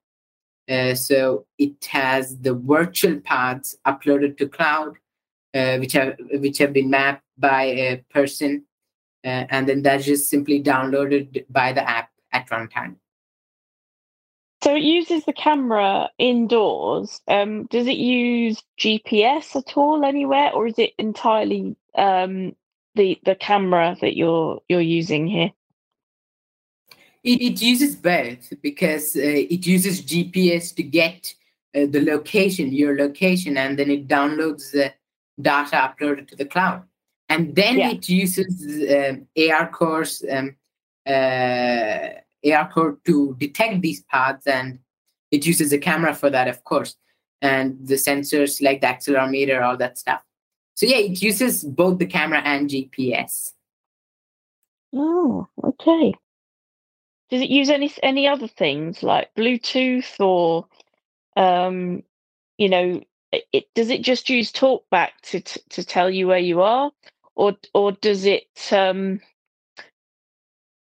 [0.69, 4.97] Uh, so it has the virtual paths uploaded to cloud,
[5.53, 8.65] uh, which have which have been mapped by a person,
[9.25, 12.97] uh, and then that's just simply downloaded by the app at runtime.
[14.63, 17.21] So it uses the camera indoors.
[17.29, 22.57] Um, does it use GPS at all anywhere, or is it entirely um,
[22.95, 25.51] the the camera that you're you're using here?
[27.25, 31.35] It, it uses both because uh, it uses GPS to get
[31.75, 34.93] uh, the location, your location, and then it downloads the
[35.41, 36.85] data uploaded to the cloud,
[37.29, 37.91] and then yeah.
[37.91, 40.55] it uses um, ARCore's um,
[41.07, 44.79] uh, ARCore to detect these paths, and
[45.31, 46.95] it uses a camera for that, of course,
[47.41, 50.23] and the sensors like the accelerometer, all that stuff.
[50.75, 53.53] So yeah, it uses both the camera and GPS.
[54.93, 56.15] Oh, okay.
[57.35, 60.69] Does it use any any other things like Bluetooth or,
[61.37, 62.05] um,
[62.59, 63.03] you know,
[63.53, 66.93] it, does it just use TalkBack to, to to tell you where you are,
[67.35, 69.21] or or does it um,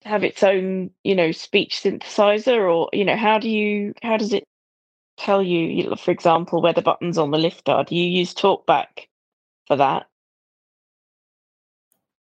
[0.04, 4.32] have its own, you know, speech synthesizer, or you know, how do you how does
[4.32, 4.44] it
[5.16, 7.82] tell you, for example, where the buttons on the lift are?
[7.82, 9.08] Do you use TalkBack
[9.66, 10.06] for that?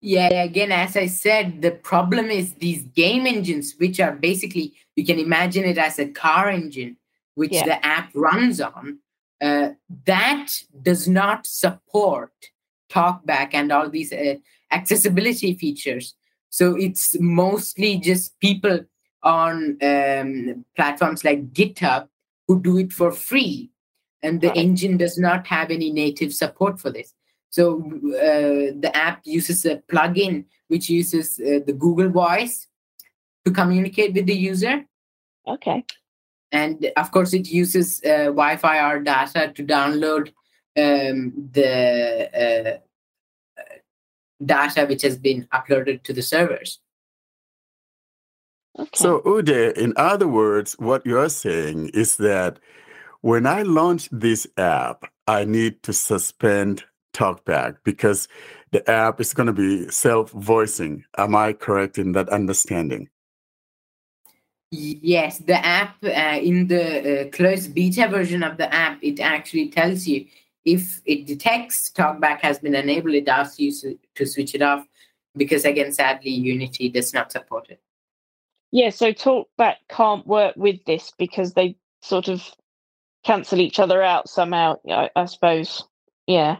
[0.02, 5.06] Yeah, again, as I said, the problem is these game engines, which are basically you
[5.06, 6.98] can imagine it as a car engine,
[7.36, 7.66] which yeah.
[7.66, 9.00] the app runs on.
[9.40, 9.70] Uh,
[10.06, 10.48] that
[10.82, 12.32] does not support
[12.92, 14.36] talkback and all these uh,
[14.72, 16.16] accessibility features.
[16.50, 18.82] So it's mostly just people
[19.24, 22.08] on um, platforms like GitHub
[22.48, 23.72] who do it for free.
[24.24, 24.58] And the right.
[24.58, 27.14] engine does not have any native support for this.
[27.52, 32.68] So uh, the app uses a plugin which uses uh, the Google Voice
[33.46, 34.86] to communicate with the user.
[35.46, 35.84] Okay.
[36.52, 40.30] And of course, it uses uh, Wi-Fi or data to download
[40.78, 42.78] um, the uh,
[44.44, 46.80] data which has been uploaded to the servers.
[48.80, 48.90] Okay.
[48.94, 52.60] So, Uday, in other words, what you're saying is that
[53.20, 58.28] when I launch this app, I need to suspend TalkBack because
[58.72, 61.04] the app is going to be self voicing.
[61.18, 63.10] Am I correct in that understanding?
[64.72, 69.70] Yes, the app uh, in the uh, closed beta version of the app, it actually
[69.70, 70.26] tells you
[70.64, 73.74] if it detects talkback has been enabled, it asks you
[74.16, 74.88] to switch it off
[75.36, 77.82] because, again, sadly, Unity does not support it.
[78.72, 82.42] Yeah, so talkback can't work with this because they sort of
[83.26, 85.84] cancel each other out somehow, I, I suppose.
[86.28, 86.58] Yeah.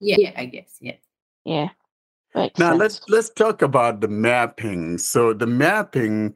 [0.00, 0.76] Yeah, yeah, I guess.
[0.80, 0.96] Yeah.
[1.44, 1.68] Yeah.
[2.34, 2.80] Makes now sense.
[2.80, 4.98] let's let's talk about the mapping.
[4.98, 6.34] So the mapping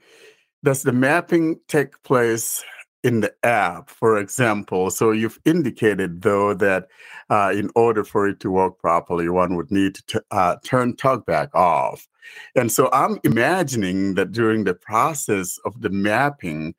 [0.64, 2.62] does the mapping take place
[3.02, 4.90] in the app, for example.
[4.90, 6.88] So you've indicated, though, that
[7.30, 10.94] uh, in order for it to work properly, one would need to t- uh, turn
[10.94, 12.06] TalkBack off.
[12.54, 16.74] And so I'm imagining that during the process of the mapping,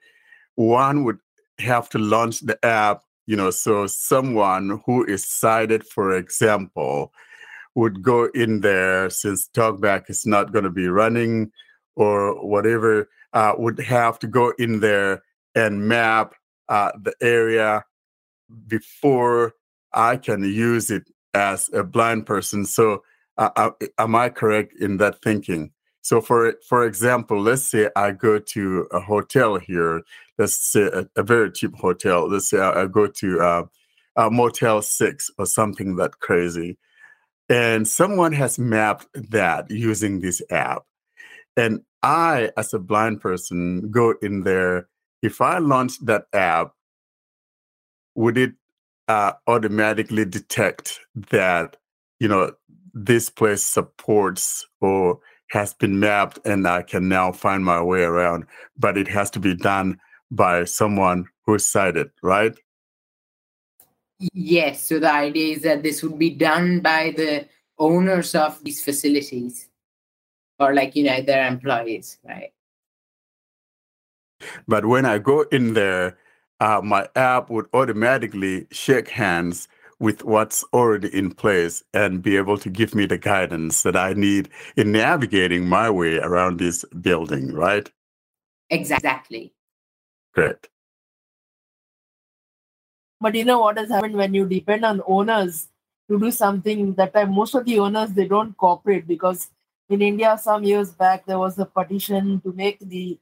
[0.55, 1.19] one would
[1.57, 7.13] have to launch the app, you know, so someone who is sighted, for example,
[7.75, 11.51] would go in there since TalkBack is not going to be running
[11.95, 15.23] or whatever, uh, would have to go in there
[15.55, 16.33] and map
[16.69, 17.83] uh, the area
[18.67, 19.53] before
[19.93, 22.65] I can use it as a blind person.
[22.65, 23.03] So,
[23.37, 25.71] uh, uh, am I correct in that thinking?
[26.01, 30.01] So, for for example, let's say I go to a hotel here.
[30.37, 32.27] Let's say a, a very cheap hotel.
[32.27, 33.63] Let's say I, I go to uh,
[34.15, 36.77] a Motel Six or something that crazy,
[37.49, 40.83] and someone has mapped that using this app,
[41.55, 44.87] and I, as a blind person, go in there.
[45.21, 46.71] If I launch that app,
[48.15, 48.53] would it
[49.07, 51.77] uh, automatically detect that
[52.19, 52.53] you know
[52.93, 55.19] this place supports or
[55.51, 58.45] has been mapped and I can now find my way around,
[58.79, 59.99] but it has to be done
[60.31, 62.55] by someone who's sighted, right?
[64.33, 64.87] Yes.
[64.87, 69.67] So the idea is that this would be done by the owners of these facilities
[70.57, 72.53] or like, you know, their employees, right?
[74.69, 76.17] But when I go in there,
[76.61, 79.67] uh, my app would automatically shake hands
[80.01, 84.13] with what's already in place and be able to give me the guidance that I
[84.15, 87.91] need in navigating my way around this building, right?
[88.69, 89.53] Exactly.
[90.33, 90.69] Great.
[93.21, 95.69] But you know what has happened when you depend on owners
[96.09, 99.49] to do something that time most of the owners they don't cooperate because
[99.89, 103.17] in India some years back there was a petition to make the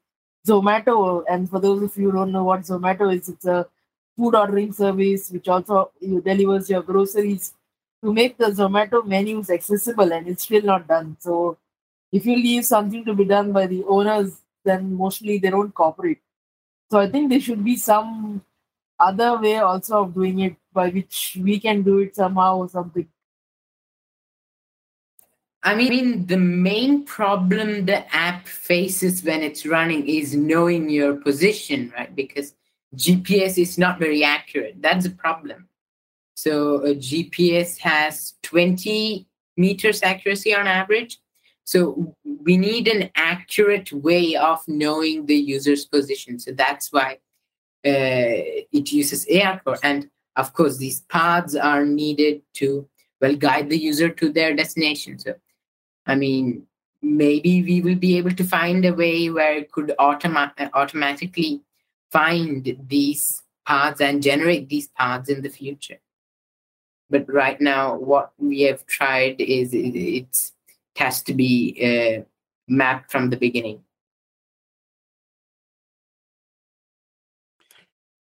[0.48, 3.68] Zomato, and for those of you who don't know what Zomato is, it's a
[4.20, 5.92] food ordering service which also
[6.26, 7.54] delivers your groceries
[8.04, 11.18] to make the Zomato menus accessible, and it's still not done.
[11.20, 11.58] So,
[12.12, 16.20] if you leave something to be done by the owners, then mostly they don't cooperate.
[16.92, 18.42] So, I think there should be some
[19.00, 23.08] other way also of doing it by which we can do it somehow or something.
[25.62, 31.92] I mean, the main problem the app faces when it's running is knowing your position,
[31.98, 32.16] right?
[32.16, 32.54] Because
[32.96, 34.82] GPS is not very accurate.
[34.82, 35.68] That's a problem.
[36.36, 41.20] So a GPS has 20 meters accuracy on average.
[41.66, 46.40] So we need an accurate way of knowing the user's position.
[46.40, 47.20] So that's why
[47.86, 49.78] uh, it uses ARCore.
[49.84, 52.88] And of course, these paths are needed to
[53.22, 55.20] well guide the user to their destination.
[55.20, 55.36] So
[56.08, 56.66] I mean,
[57.02, 61.62] maybe we will be able to find a way where it could automa- automatically
[62.12, 66.00] find these paths and generate these paths in the future.
[67.10, 70.52] But right now, what we have tried is it,
[70.96, 72.24] has to be uh,
[72.68, 73.82] mapped from the beginning.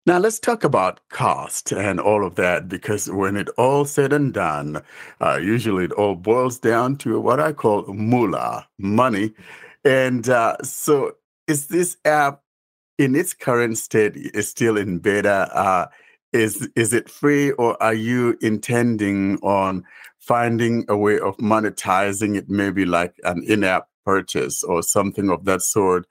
[0.06, 4.32] Now let's talk about cost and all of that because when it all said and
[4.34, 4.82] done,
[5.20, 9.34] uh, usually it all boils down to what I call moolah, money.
[9.84, 11.16] And uh, so
[11.48, 12.42] is this app
[12.98, 15.50] in its current state is still in beta?
[15.54, 15.88] Uh,
[16.34, 19.84] is is it free or are you intending on
[20.20, 25.62] finding a way of monetizing it, maybe like an in-app purchase or something of that
[25.62, 26.06] sort?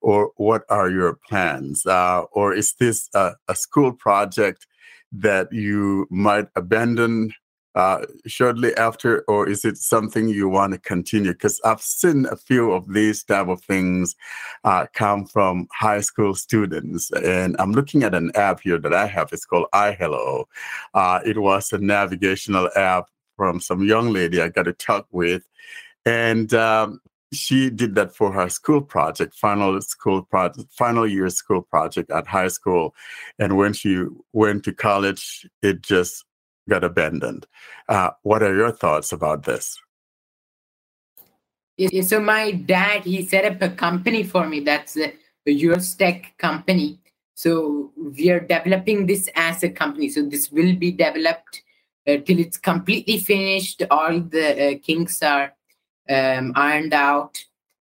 [0.00, 1.84] or what are your plans?
[1.86, 4.66] Uh, or is this a, a, school project
[5.12, 7.32] that you might abandon
[7.74, 11.32] uh, shortly after, or is it something you want to continue?
[11.32, 14.16] Because I've seen a few of these type of things
[14.64, 19.06] uh, come from high school students, and I'm looking at an app here that I
[19.06, 19.32] have.
[19.32, 20.44] It's called iHello.
[20.94, 23.06] Uh, it was a navigational app
[23.36, 25.42] from some young lady I got to talk with,
[26.04, 27.00] and um,
[27.32, 32.26] she did that for her school project, final school project, final year school project at
[32.26, 32.94] high school.
[33.38, 36.24] And when she went to college, it just
[36.70, 37.46] got abandoned.
[37.88, 39.78] Uh, what are your thoughts about this?
[42.02, 44.60] So my dad, he set up a company for me.
[44.60, 45.12] That's a,
[45.46, 47.00] US Tech company.
[47.34, 50.08] So we are developing this as a company.
[50.10, 51.62] So this will be developed
[52.06, 53.82] uh, till it's completely finished.
[53.90, 55.52] All the uh, kinks are
[56.08, 57.42] um, ironed out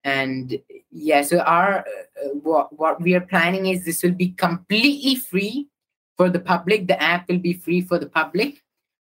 [0.04, 0.58] and
[0.90, 5.68] yeah so our uh, what what we are planning is this will be completely free
[6.16, 8.62] for the public the app will be free for the public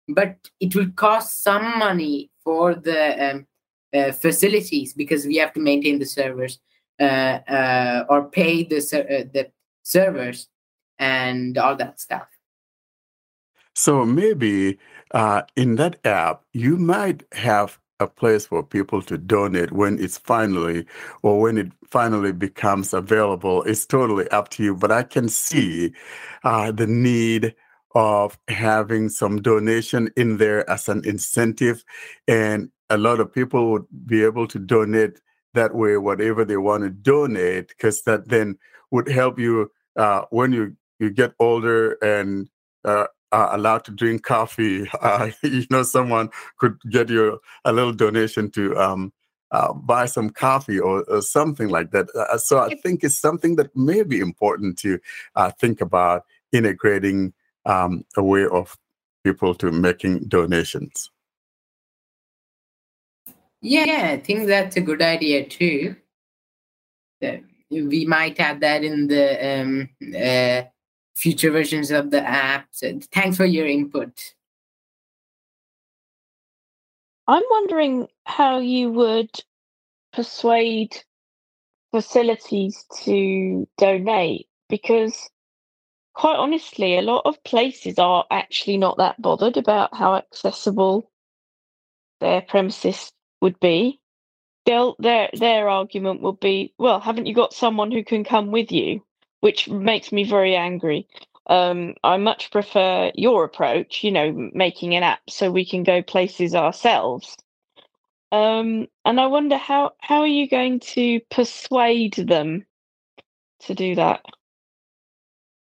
[0.09, 3.47] but it will cost some money for the um,
[3.95, 6.59] uh, facilities because we have to maintain the servers
[6.99, 9.51] uh, uh or pay the uh, the
[9.83, 10.49] servers
[10.99, 12.27] and all that stuff.
[13.75, 14.79] So maybe
[15.13, 20.19] uh, in that app you might have a place for people to donate when it's
[20.19, 20.87] finally
[21.23, 23.63] or when it finally becomes available.
[23.63, 25.93] It's totally up to you but i can see
[26.45, 27.55] uh, the need
[27.97, 31.83] of having some donation in there as an incentive
[32.29, 35.19] and a lot of people would be able to donate
[35.55, 38.59] that way whatever they want to donate because that then
[38.91, 42.51] would help you uh, when you you get older and
[42.85, 46.29] uh, are allowed to drink coffee, uh, you know, someone
[46.59, 49.13] could get you a little donation to um,
[49.51, 52.09] uh, buy some coffee or, or, something like that.
[52.15, 54.99] Uh, so I think it's something that may be important to
[55.37, 57.33] uh, think about integrating
[57.67, 58.77] um, a way of
[59.25, 61.11] people to making donations.
[63.61, 65.97] Yeah, I think that's a good idea too.
[67.71, 70.63] we might have that in the um, uh,
[71.17, 72.69] future versions of the app.
[72.71, 74.35] So thanks for your input.
[77.27, 79.31] I'm wondering how you would
[80.13, 80.97] persuade
[81.91, 85.29] facilities to donate because
[86.17, 91.11] quite honestly a lot of places are actually not that bothered about how accessible
[92.21, 93.13] their premises
[93.43, 94.01] would be
[94.67, 98.73] They'll, their their argument will be well haven't you got someone who can come with
[98.73, 99.03] you
[99.41, 101.07] which makes me very angry.
[101.49, 106.03] Um, I much prefer your approach, you know, making an app so we can go
[106.03, 107.37] places ourselves.
[108.33, 112.67] Um, and I wonder how how are you going to persuade them
[113.61, 114.25] to do that?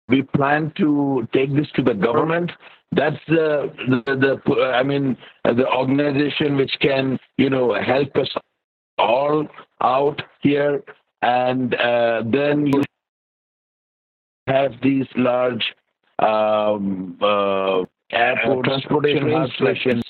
[0.07, 2.51] We plan to take this to the government.
[2.91, 3.73] That's the
[4.05, 8.29] the, the I mean the organization which can you know help us
[8.97, 9.47] all
[9.81, 10.83] out here,
[11.21, 12.83] and uh, then you
[14.47, 15.73] have these large
[16.19, 20.03] um, uh, airport transportation hubs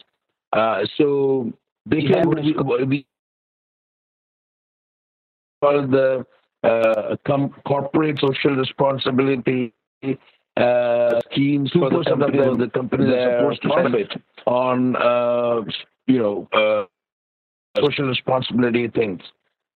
[0.53, 1.51] uh, so
[1.85, 3.05] they can we,
[5.61, 6.25] call the
[6.63, 9.73] uh, com- corporate social responsibility
[10.57, 15.61] uh, schemes for the company, of the company that supposed to spend it on uh,
[16.07, 16.85] you know uh,
[17.81, 19.21] social responsibility things.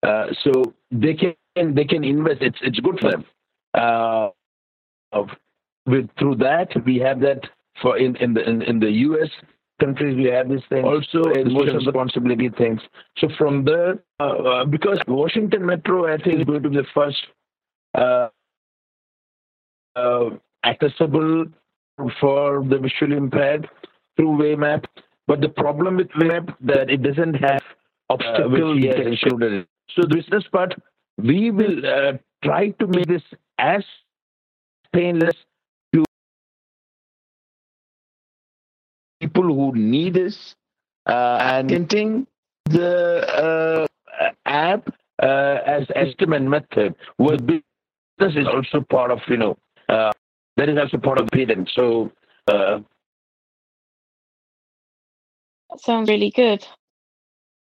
[0.03, 1.35] Uh, so they can
[1.75, 2.41] they can invest.
[2.41, 3.25] It's it's good for them.
[3.73, 4.29] Uh,
[5.11, 5.29] of
[5.85, 7.41] with through that we have that
[7.81, 9.29] for in in the in, in the U.S.
[9.79, 12.79] countries we have this thing also social responsibility things.
[13.17, 16.85] So from there, uh, uh, because Washington Metro I think is going to be the
[16.93, 17.17] first
[19.95, 20.29] uh, uh,
[20.63, 21.45] accessible
[22.19, 23.69] for the visually impaired
[24.15, 24.85] through Waymap.
[25.27, 27.61] But the problem with Waymap that it doesn't have
[28.09, 29.67] obstacle uh, included.
[29.95, 30.75] So the business part,
[31.17, 32.13] we will uh,
[32.43, 33.23] try to make this
[33.57, 33.83] as
[34.93, 35.35] painless
[35.93, 36.03] to
[39.19, 40.55] people who need this
[41.05, 42.27] uh, and getting
[42.65, 43.87] the
[44.21, 44.89] uh, app
[45.21, 46.95] uh, as estimate method
[47.45, 47.63] be
[48.17, 49.57] this is also part of you know
[49.89, 50.11] uh,
[50.57, 52.11] that is also part of payment so
[52.47, 52.79] uh,
[55.69, 56.65] that sounds really good.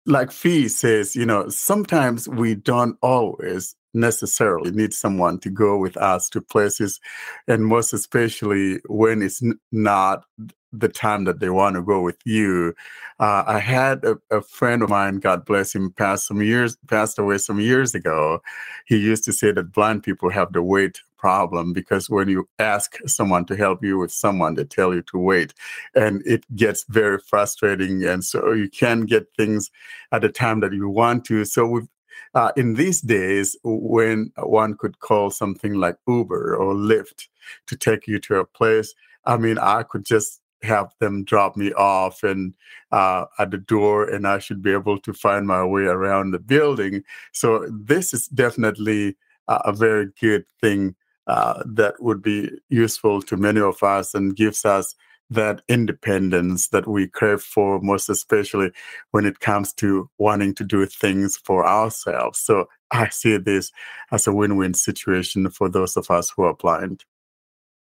[0.05, 5.95] Like fee says you know sometimes we don't always necessarily need someone to go with
[5.97, 6.99] us to places,
[7.47, 9.41] and most especially when it's
[9.71, 10.25] not
[10.73, 12.73] the time that they want to go with you.
[13.19, 17.19] Uh, I had a, a, friend of mine, God bless him, passed some years, passed
[17.19, 18.41] away some years ago.
[18.85, 22.97] He used to say that blind people have the wait problem because when you ask
[23.05, 25.53] someone to help you with someone, they tell you to wait,
[25.95, 29.71] and it gets very frustrating, and so you can't get things
[30.11, 31.45] at the time that you want to.
[31.45, 31.87] So we've
[32.35, 37.27] uh, in these days, when one could call something like Uber or Lyft
[37.67, 38.93] to take you to a place,
[39.25, 42.55] I mean, I could just have them drop me off and
[42.91, 46.39] uh, at the door, and I should be able to find my way around the
[46.39, 47.03] building.
[47.31, 49.15] So this is definitely
[49.47, 50.95] a, very good thing
[51.27, 54.95] uh, that would be useful to many of us and gives us
[55.29, 58.71] that independence that we crave for, most especially
[59.11, 62.39] when it comes to wanting to do things for ourselves.
[62.39, 63.71] So I see this
[64.11, 67.03] as a win win situation for those of us who are blind.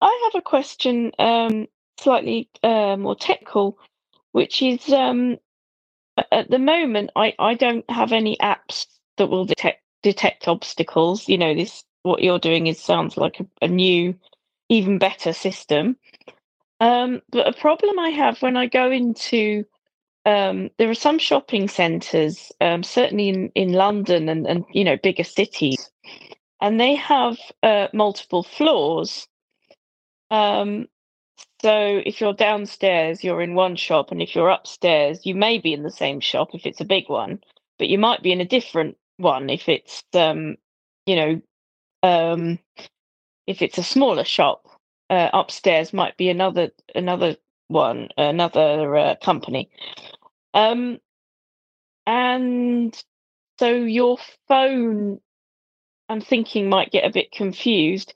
[0.01, 1.67] I have a question, um,
[1.99, 3.79] slightly uh, more technical,
[4.33, 5.37] which is um,
[6.33, 8.87] at the moment, I, I don't have any apps
[9.17, 11.29] that will detect detect obstacles.
[11.29, 14.15] You know, this what you're doing is sounds like a, a new,
[14.69, 15.97] even better system.
[16.81, 19.65] Um, but a problem I have when I go into
[20.27, 24.97] um, there are some shopping centres, um, certainly in, in London and, and you know
[24.97, 25.91] bigger cities,
[26.61, 29.29] and they have uh, multiple floors.
[30.31, 30.89] Um,
[31.67, 35.73] So if you're downstairs, you're in one shop, and if you're upstairs, you may be
[35.73, 37.41] in the same shop if it's a big one,
[37.77, 40.55] but you might be in a different one if it's um,
[41.07, 41.43] you know,
[42.05, 42.61] um,
[43.49, 44.65] if it's a smaller shop.
[45.11, 47.35] Uh, upstairs might be another another
[47.67, 49.69] one, another uh, company.
[50.55, 51.01] Um,
[52.07, 52.97] and
[53.59, 55.19] so your phone,
[56.09, 58.15] I'm thinking, might get a bit confused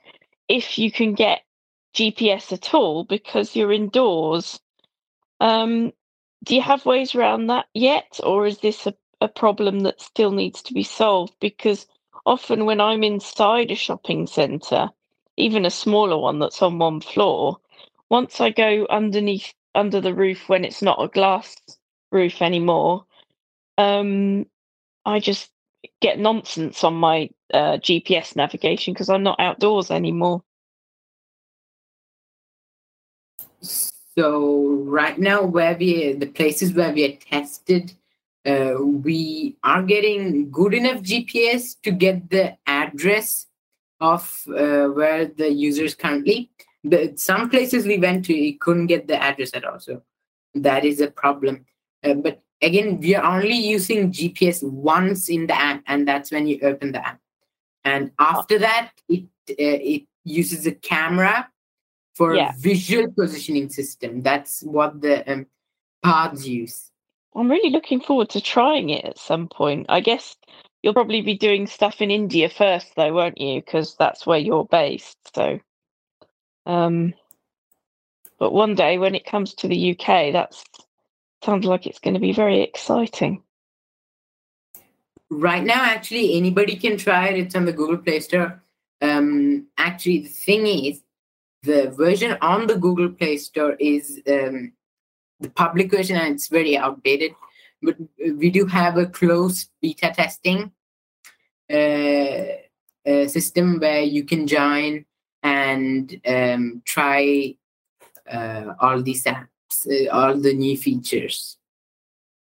[0.48, 1.40] if you can get
[1.94, 4.60] GPS at all because you're indoors.
[5.40, 5.92] Um,
[6.44, 10.30] do you have ways around that yet, or is this a, a problem that still
[10.30, 11.34] needs to be solved?
[11.40, 11.86] Because
[12.26, 14.90] often when I'm inside a shopping centre,
[15.36, 17.58] even a smaller one that's on one floor,
[18.10, 21.56] once I go underneath under the roof when it's not a glass
[22.10, 23.04] roof anymore,
[23.78, 24.46] um,
[25.04, 25.50] I just
[26.00, 30.42] get nonsense on my uh, GPS navigation because I'm not outdoors anymore.
[33.62, 37.92] So right now, where we the places where we are tested,
[38.44, 43.46] uh, we are getting good enough GPS to get the address
[44.00, 46.50] of uh, where the user is currently.
[46.82, 49.78] But some places we went to, we couldn't get the address at all.
[49.78, 50.02] So
[50.54, 51.66] that is a problem.
[52.02, 56.46] Uh, but again, we are only using GPS once in the app, and that's when
[56.46, 57.20] you open the app.
[57.84, 59.54] And after that, it uh,
[59.94, 61.48] it uses a camera
[62.20, 62.52] for Yeah.
[62.58, 64.20] visual positioning system.
[64.20, 65.46] That's what the um,
[66.02, 66.90] pods use.
[67.34, 69.86] I'm really looking forward to trying it at some point.
[69.88, 70.36] I guess
[70.82, 73.62] you'll probably be doing stuff in India first, though, won't you?
[73.62, 75.16] Because that's where you're based.
[75.34, 75.60] So,
[76.66, 77.14] um,
[78.38, 80.62] but one day when it comes to the UK, that
[81.42, 83.42] sounds like it's going to be very exciting.
[85.30, 87.38] Right now, actually, anybody can try it.
[87.38, 88.62] It's on the Google Play Store.
[89.00, 91.00] Um, actually, the thing is,
[91.62, 94.72] the version on the Google Play Store is um,
[95.40, 97.32] the public version, and it's very outdated.
[97.82, 100.72] But we do have a closed beta testing
[101.72, 102.44] uh,
[103.06, 105.04] uh, system where you can join
[105.42, 107.54] and um, try
[108.30, 111.56] uh, all these apps, uh, all the new features.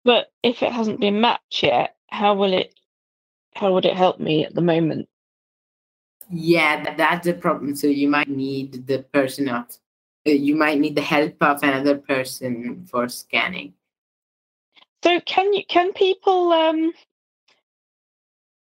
[0.03, 2.79] But if it hasn't been mapped yet, how will it?
[3.55, 5.07] How would it help me at the moment?
[6.29, 7.75] Yeah, that, that's a problem.
[7.75, 9.65] So you might need the person of,
[10.27, 13.73] uh, you might need the help of another person for scanning.
[15.03, 16.91] So can you can people um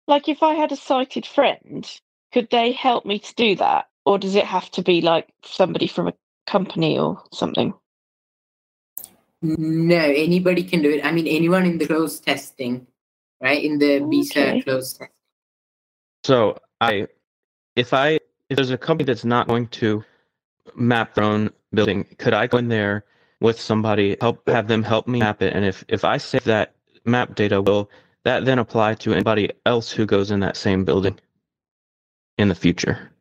[0.08, 1.90] like if I had a sighted friend,
[2.34, 3.88] could they help me to do that?
[4.06, 6.14] Or does it have to be like somebody from a
[6.46, 7.74] company or something?
[9.42, 11.06] No, anybody can do it.
[11.06, 12.88] I mean, anyone in the closed testing,
[13.42, 13.64] right?
[13.64, 14.62] In the beta Okay.
[14.62, 15.12] closed test.
[16.26, 17.08] So I,
[17.76, 18.20] if I,
[18.50, 20.04] if there's a company that's not going to
[20.76, 23.06] map their own building, could I go in there
[23.40, 25.54] with somebody, help have them help me map it?
[25.54, 27.90] And if if I save that map data, will
[28.24, 31.20] that then apply to anybody else who goes in that same building
[32.38, 33.12] in the future?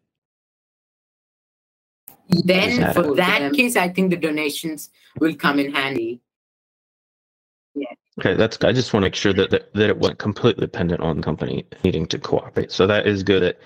[2.29, 3.17] Then that for it?
[3.17, 6.21] that case, I think the donations will come in handy.
[7.75, 7.93] Yeah.
[8.19, 8.63] Okay, that's.
[8.63, 11.23] I just want to make sure that, that that it wasn't completely dependent on the
[11.23, 12.71] company needing to cooperate.
[12.71, 13.43] So that is good.
[13.43, 13.59] That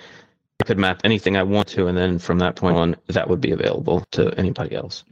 [0.61, 3.41] I could map anything I want to, and then from that point on, that would
[3.41, 5.05] be available to anybody else.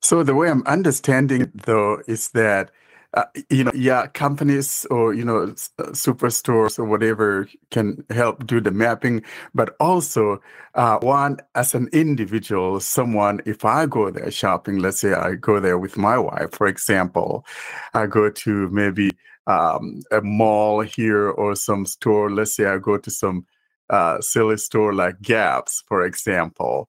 [0.00, 2.70] So the way I'm understanding it, though, is that
[3.14, 5.44] uh, you know, yeah, companies or you know,
[5.78, 9.22] uh, superstores or whatever can help do the mapping,
[9.54, 10.40] but also
[10.74, 13.40] uh, one as an individual, someone.
[13.46, 17.46] If I go there shopping, let's say I go there with my wife, for example,
[17.94, 19.10] I go to maybe
[19.46, 22.30] um, a mall here or some store.
[22.30, 23.46] Let's say I go to some
[23.90, 26.88] uh, silly store like Gaps, for example,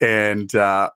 [0.00, 0.90] and uh,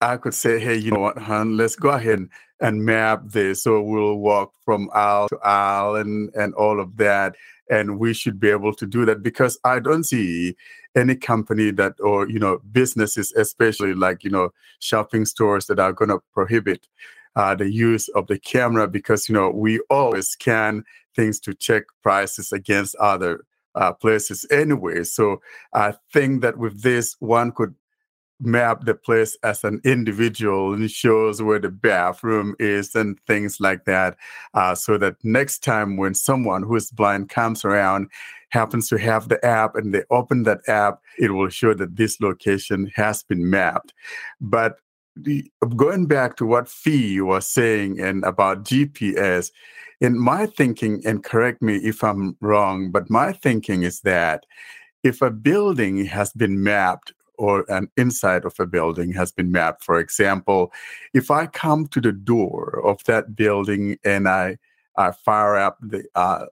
[0.00, 2.30] I could say, hey, you know what, hon, let's go ahead and,
[2.60, 3.62] and map this.
[3.62, 7.34] So we'll walk from aisle to aisle and, and all of that.
[7.70, 10.54] And we should be able to do that because I don't see
[10.94, 14.50] any company that, or, you know, businesses, especially like, you know,
[14.80, 16.86] shopping stores that are going to prohibit
[17.36, 20.84] uh, the use of the camera because, you know, we always scan
[21.14, 25.04] things to check prices against other uh, places anyway.
[25.04, 25.40] So
[25.72, 27.74] I think that with this, one could
[28.40, 33.84] map the place as an individual and shows where the bathroom is and things like
[33.86, 34.16] that
[34.52, 38.08] uh, so that next time when someone who is blind comes around
[38.50, 42.20] happens to have the app and they open that app it will show that this
[42.20, 43.94] location has been mapped
[44.38, 44.80] but
[45.16, 49.50] the, going back to what fee was saying and about gps
[50.00, 54.44] in my thinking and correct me if i'm wrong but my thinking is that
[55.02, 59.84] if a building has been mapped or an inside of a building has been mapped,
[59.84, 60.72] for example,
[61.14, 64.58] if I come to the door of that building and I,
[64.96, 66.46] I fire up the uh,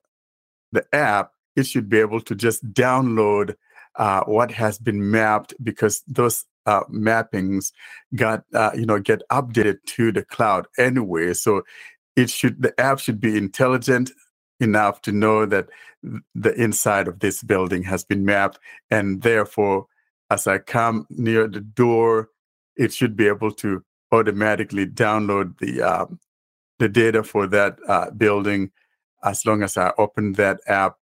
[0.72, 3.54] the app, it should be able to just download
[3.96, 7.72] uh, what has been mapped because those uh, mappings
[8.14, 11.34] got uh, you know get updated to the cloud anyway.
[11.34, 11.62] So
[12.16, 14.10] it should the app should be intelligent
[14.60, 15.68] enough to know that
[16.34, 18.58] the inside of this building has been mapped
[18.90, 19.86] and therefore
[20.30, 22.28] as i come near the door
[22.76, 26.18] it should be able to automatically download the um,
[26.78, 28.70] the data for that uh, building
[29.24, 30.96] as long as i open that app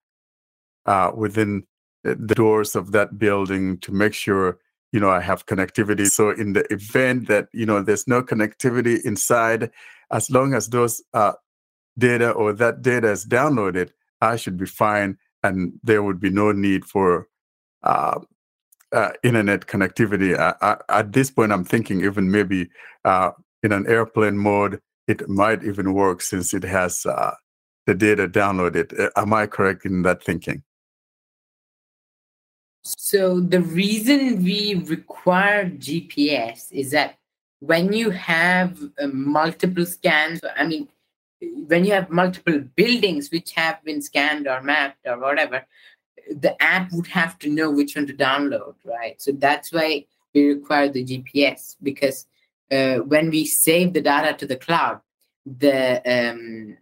[0.85, 1.63] uh, within
[2.03, 4.57] the doors of that building to make sure
[4.91, 8.99] you know i have connectivity so in the event that you know there's no connectivity
[9.05, 9.69] inside
[10.11, 11.33] as long as those uh,
[11.97, 16.51] data or that data is downloaded, I should be fine, and there would be no
[16.51, 17.27] need for
[17.83, 18.19] uh,
[18.91, 20.37] uh, internet connectivity.
[20.37, 22.69] I, I, at this point, I'm thinking even maybe
[23.05, 23.31] uh,
[23.61, 27.33] in an airplane mode, it might even work since it has uh,
[27.85, 28.97] the data downloaded.
[28.99, 30.63] Uh, am I correct in that thinking?
[32.83, 37.17] So the reason we require GPS is that
[37.59, 40.87] when you have uh, multiple scans, I mean,
[41.67, 45.65] when you have multiple buildings which have been scanned or mapped or whatever,
[46.29, 49.21] the app would have to know which one to download, right?
[49.21, 52.27] So that's why we require the GPS because
[52.71, 55.01] uh, when we save the data to the cloud,
[55.45, 56.77] the um,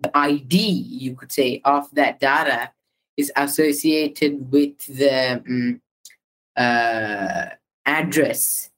[0.00, 2.70] the ID you could say of that data
[3.16, 5.80] is associated with the um,
[6.56, 7.46] uh,
[7.84, 8.70] address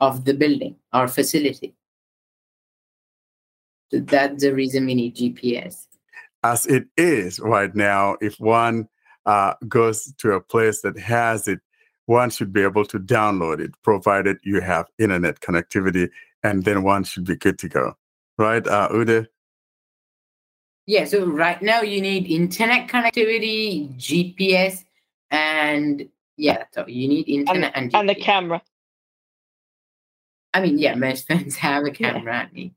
[0.00, 1.74] of the building or facility.
[3.90, 5.86] So that's the reason we need GPS.
[6.44, 8.88] As it is right now, if one
[9.26, 11.60] uh, goes to a place that has it,
[12.06, 16.08] one should be able to download it, provided you have internet connectivity,
[16.42, 17.94] and then one should be good to go.
[18.38, 19.28] Right, uh, Ude?
[20.88, 24.84] Yeah, so right now you need internet connectivity, GPS,
[25.30, 26.08] and
[26.38, 28.62] yeah, so you need internet and, and, and the camera.
[30.54, 32.48] I mean, yeah, most phones have a camera.
[32.54, 32.68] Yeah.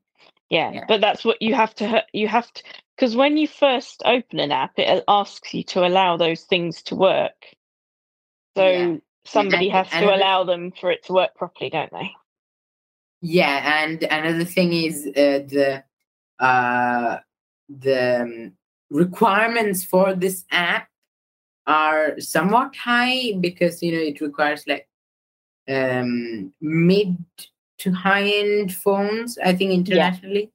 [0.50, 0.72] Yeah.
[0.72, 2.62] yeah, but that's what you have to you have to
[2.94, 6.94] because when you first open an app, it asks you to allow those things to
[6.94, 7.46] work.
[8.58, 8.96] So Yeah.
[9.24, 12.10] somebody And- has and to allow them for it to work properly, don't they?
[13.22, 15.82] Yeah, and another thing is uh, the
[16.38, 17.16] uh,
[17.80, 18.52] the um,
[18.90, 20.88] requirements for this app
[21.66, 24.88] are somewhat high because you know it requires like
[25.68, 27.16] um, mid
[27.78, 29.38] to high end phones.
[29.38, 30.52] I think internationally.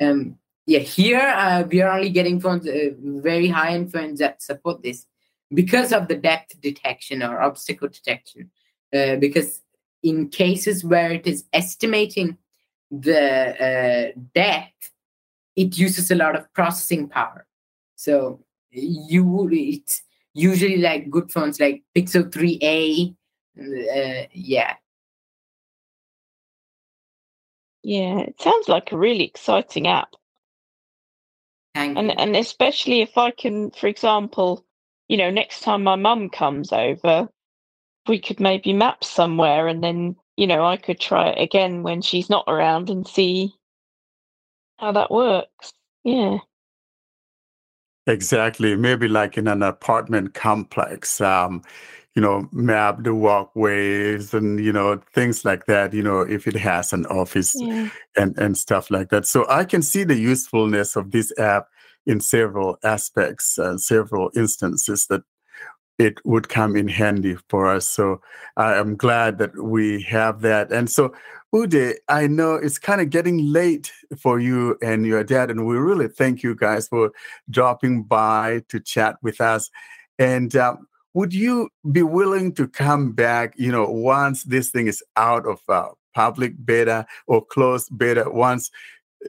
[0.00, 4.42] Um, yeah, here uh, we are only getting phones, uh, very high end phones that
[4.42, 5.06] support this
[5.54, 8.50] because of the depth detection or obstacle detection.
[8.94, 9.62] Uh, because
[10.02, 12.36] in cases where it is estimating
[12.90, 14.90] the uh, depth,
[15.56, 17.46] it uses a lot of processing power.
[17.96, 20.02] So you it's
[20.34, 23.14] usually like good phones like Pixel 3a.
[23.58, 24.74] Uh, yeah,
[27.86, 30.16] Yeah, it sounds like a really exciting app.
[31.72, 32.14] thank And you.
[32.18, 34.66] and especially if I can, for example,
[35.06, 37.28] you know, next time my mum comes over,
[38.08, 42.02] we could maybe map somewhere and then, you know, I could try it again when
[42.02, 43.54] she's not around and see
[44.78, 45.72] how that works.
[46.04, 46.38] Yeah.
[48.06, 48.76] Exactly.
[48.76, 51.62] Maybe like in an apartment complex, um,
[52.14, 56.54] you know, map the walkways and, you know, things like that, you know, if it
[56.54, 57.88] has an office Yeah.
[58.16, 59.26] and, and stuff like that.
[59.26, 61.66] So I can see the usefulness of this app
[62.06, 65.22] in several aspects, uh, several instances that
[65.98, 67.88] it would come in handy for us.
[67.88, 68.20] So
[68.56, 70.70] I am glad that we have that.
[70.70, 71.12] And so,
[71.54, 75.76] Ude, I know it's kind of getting late for you and your dad, and we
[75.76, 77.12] really thank you guys for
[77.48, 79.70] dropping by to chat with us.
[80.18, 80.76] And uh,
[81.14, 85.60] would you be willing to come back, you know, once this thing is out of
[85.68, 88.70] uh, public beta or closed beta, once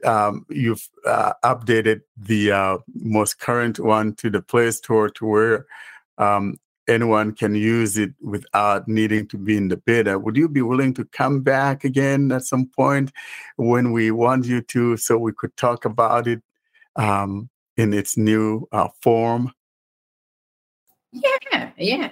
[0.04, 5.66] um, you've uh, updated the uh, most current one to the Play Store to where
[6.18, 6.56] um,
[6.88, 10.18] anyone can use it without needing to be in the beta.
[10.18, 13.12] Would you be willing to come back again at some point
[13.56, 16.42] when we want you to, so we could talk about it
[16.96, 19.52] um, in its new uh, form?
[21.12, 22.10] Yeah, yeah.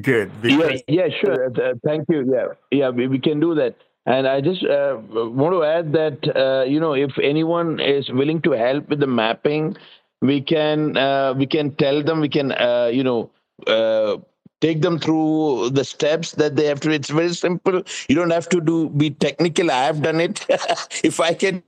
[0.00, 0.30] Good.
[0.42, 1.46] Yeah, Because yeah, sure.
[1.46, 2.30] Uh, uh, thank you.
[2.32, 3.76] Yeah, yeah, we, we can do that.
[4.04, 8.42] And I just uh, want to add that uh, you know if anyone is willing
[8.42, 9.76] to help with the mapping,
[10.22, 13.30] we can uh, we can tell them we can uh, you know
[13.68, 14.18] uh,
[14.62, 17.82] take them through the steps that they have to it's very simple.
[18.08, 19.72] You don't have to do be technical.
[19.72, 20.46] I have done it.
[21.04, 21.64] If i can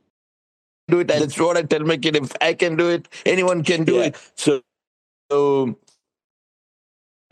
[0.89, 2.17] do it that's what i tell my kid.
[2.17, 4.09] If i can do it anyone can do Yeah.
[4.09, 4.17] it.
[4.37, 4.63] So,
[5.33, 5.79] so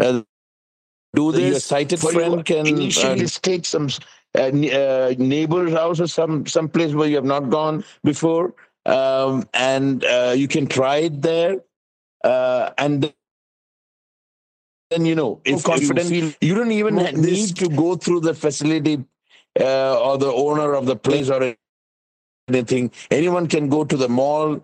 [0.00, 0.22] uh,
[1.14, 3.88] do So your this sighted friend can, initially uh, take some
[4.36, 8.54] uh, uh, neighbor's house or some some place where you have not gone before
[8.86, 11.60] um, and uh, you can try it there.
[12.24, 13.12] Uh, and
[14.90, 17.96] then you know if confident you feel you don't even ha- this- need to go
[17.96, 19.04] through the facility
[19.60, 21.54] uh, or the owner of the place or
[22.48, 22.90] anything.
[23.10, 24.60] Anyone can go to the mall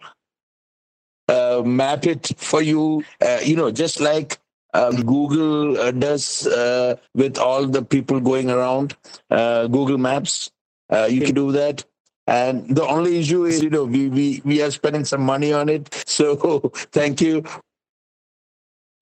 [1.29, 3.05] uh, map it for you.
[3.23, 4.39] Uh, you know just like
[4.75, 8.97] um, google uh, does uh, with all the people going around
[9.31, 10.51] uh, google maps.
[10.91, 11.85] Uh, you can do that
[12.29, 15.69] and the only issue is you know we, we we are spending some money on
[15.69, 15.89] it.
[16.19, 16.61] So
[16.93, 17.45] thank you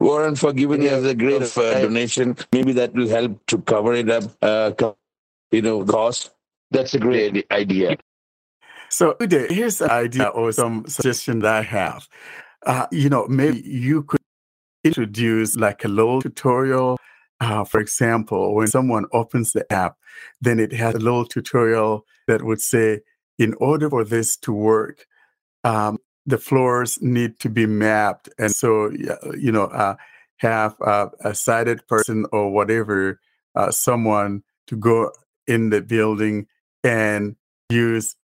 [0.00, 2.36] warren for giving us a great uh, donation.
[2.52, 4.72] Maybe that will help to cover it up uh,
[5.50, 6.30] you know cost.
[6.70, 7.96] That's a great idea.
[8.88, 12.08] So, Uday, here's an idea or some suggestion that I have.
[12.64, 14.20] Uh, you know, maybe you could
[14.84, 16.98] introduce like a little tutorial.
[17.40, 19.96] Uh, for example, when someone opens the app,
[20.40, 23.00] then it has a little tutorial that would say,
[23.38, 25.06] in order for this to work,
[25.64, 28.28] um, the floors need to be mapped.
[28.38, 28.90] And so,
[29.38, 29.96] you know, uh,
[30.38, 33.20] have uh, a sighted person or whatever,
[33.54, 35.12] uh, someone to go
[35.46, 36.46] in the building
[36.84, 37.36] and
[37.70, 38.16] use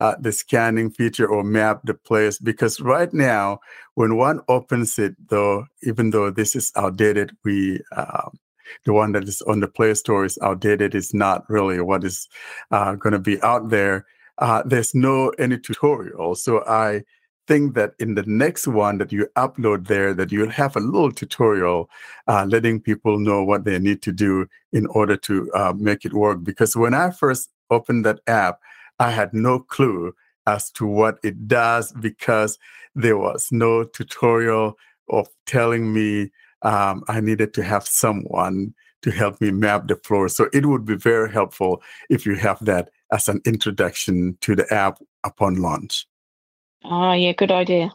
[0.00, 3.60] uh, the scanning feature or map the place because right now
[3.94, 8.36] when one opens it though even though this is outdated we um,
[8.84, 12.28] the one that is on the play store is outdated is not really what is
[12.72, 14.04] uh, going to be out there
[14.42, 17.02] uh, there's no any tutorial so i
[17.48, 21.10] think that in the next one that you upload there that you'll have a little
[21.10, 21.90] tutorial
[22.28, 26.12] uh, letting people know what they need to do in order to uh, make it
[26.12, 26.44] work.
[26.44, 28.60] Because when i first opened that app
[28.98, 30.14] I had no clue
[30.46, 32.58] as to what it does because
[32.94, 34.78] there was no tutorial
[35.08, 36.30] of telling me
[36.62, 40.28] um, I needed to have someone to help me map the floor.
[40.28, 44.72] So it would be very helpful if you have that as an introduction to the
[44.72, 46.06] app upon launch.
[46.84, 47.92] Ah, yeah, good idea.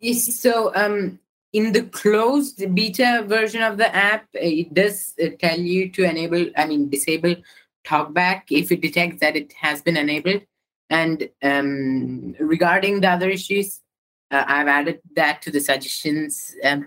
[0.00, 1.18] Yes, so um,
[1.52, 6.46] in the closed beta version of the app, it does uh, tell you to enable,
[6.56, 7.36] I mean, disable
[7.84, 10.42] talkback if it detects that it has been enabled.
[10.90, 13.80] And um, regarding the other issues,
[14.30, 16.86] uh, I've added that to the suggestions um,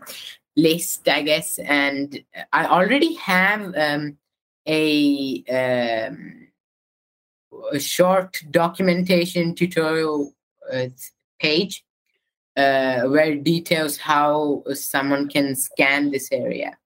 [0.55, 1.59] list, I guess.
[1.59, 4.17] And I already have um,
[4.67, 6.47] a, um,
[7.71, 10.33] a short documentation tutorial
[10.71, 10.87] uh,
[11.39, 11.83] page
[12.57, 16.77] uh, where it details how someone can scan this area.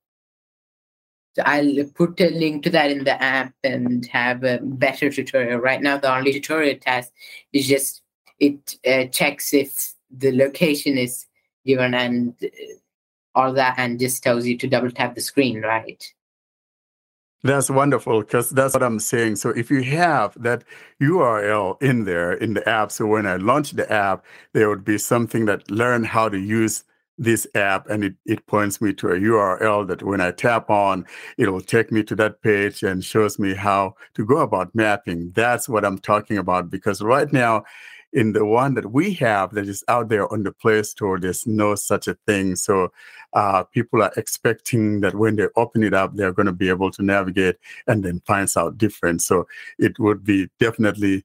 [1.33, 5.59] So I'll put a link to that in the app and have a better tutorial.
[5.59, 7.11] Right now, the only tutorial has
[7.51, 8.01] is just
[8.39, 11.25] it uh, checks if the location is
[11.65, 12.35] given and
[13.35, 16.03] all that, and just tells you to double tap the screen, right?
[17.45, 19.35] That's wonderful because that's what I'm saying.
[19.35, 20.63] So if you have that
[20.99, 24.97] URL in there in the app, so when I launch the app, there would be
[24.97, 26.83] something that learn how to use
[27.19, 31.05] this app and it, it points me to a URL that when I tap on,
[31.37, 35.31] it'll take me to that page and shows me how to go about mapping.
[35.35, 37.63] That's what I'm talking about because right now
[38.11, 41.45] in the one that we have that is out there on the Play Store, there's
[41.45, 42.55] no such a thing.
[42.55, 42.91] So
[43.35, 46.89] uh, people are expecting that when they open it up, they're going to be able
[46.89, 49.21] to navigate and then finds out different.
[49.21, 49.45] So
[49.77, 51.23] it would be definitely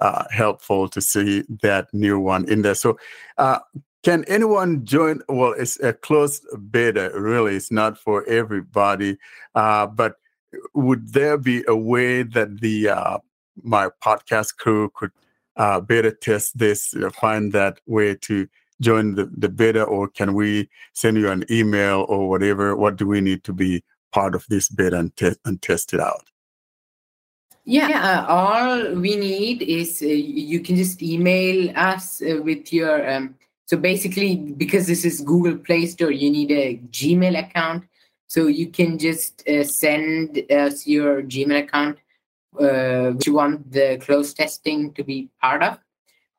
[0.00, 2.74] uh, helpful to see that new one in there.
[2.74, 2.98] So
[3.36, 3.58] uh,
[4.02, 5.20] can anyone join?
[5.28, 7.56] Well, it's a closed beta, really.
[7.56, 9.18] It's not for everybody.
[9.54, 10.14] Uh, but
[10.74, 13.18] would there be a way that the uh,
[13.62, 15.12] my podcast crew could
[15.56, 18.48] uh, beta test this, uh, find that way to
[18.80, 22.76] join the, the beta, or can we send you an email or whatever?
[22.76, 26.00] What do we need to be part of this beta and, te- and test it
[26.00, 26.24] out?
[27.64, 33.08] Yeah, uh, all we need is uh, you can just email us uh, with your.
[33.08, 37.84] Um, so basically, because this is Google Play Store, you need a Gmail account.
[38.26, 41.98] So you can just uh, send us your Gmail account,
[42.58, 45.78] uh, which you want the close testing to be part of,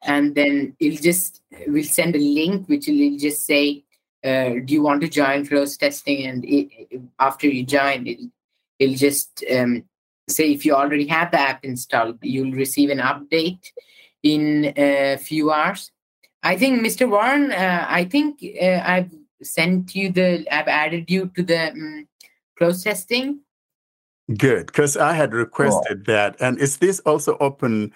[0.04, 3.84] and then it'll just we'll send a link which will just say,
[4.24, 8.20] uh, "Do you want to join close testing?" And it, it- after you join, it,
[8.80, 9.84] it'll just um,
[10.30, 13.64] say if you already have the app installed, you'll receive an update
[14.24, 15.92] in a few hours.
[16.44, 17.08] I think, Mr.
[17.10, 19.12] Warren, uh, I think uh, I've
[19.44, 22.08] sent you the, I've added you to the um,
[22.58, 23.42] close testing.
[24.38, 26.38] Good, because I had requested that.
[26.40, 27.92] And is this also open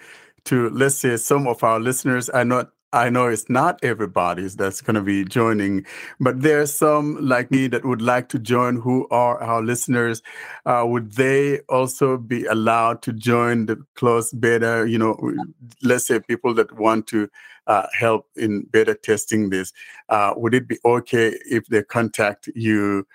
[0.46, 2.30] to, let's say, some of our listeners?
[2.32, 5.84] I know I know it's not everybody's that's going to be joining,
[6.18, 10.22] but there's some like me that would like to join who are our listeners.
[10.64, 14.86] Uh, would they also be allowed to join the closed beta?
[14.88, 15.34] You know,
[15.82, 17.28] let's say people that want to
[17.66, 19.72] uh, help in beta testing this.
[20.08, 23.06] Uh, would it be okay if they contact you?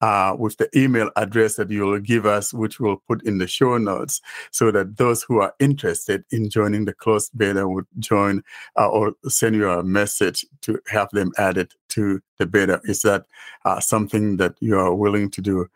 [0.00, 3.78] Uh, with the email address that you'll give us, which we'll put in the show
[3.78, 4.20] notes,
[4.50, 8.42] so that those who are interested in joining the closed beta would join
[8.78, 12.80] uh, or send you a message to have them added to the beta.
[12.84, 13.26] Is that
[13.64, 15.68] uh, something that you are willing to do?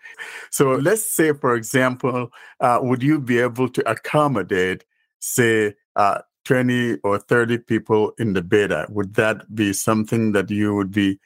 [0.50, 4.84] So let's say, for example, uh, would you be able to accommodate,
[5.18, 8.86] say, uh, 20 or 30 people in the beta?
[8.90, 11.18] Would that be something that you would be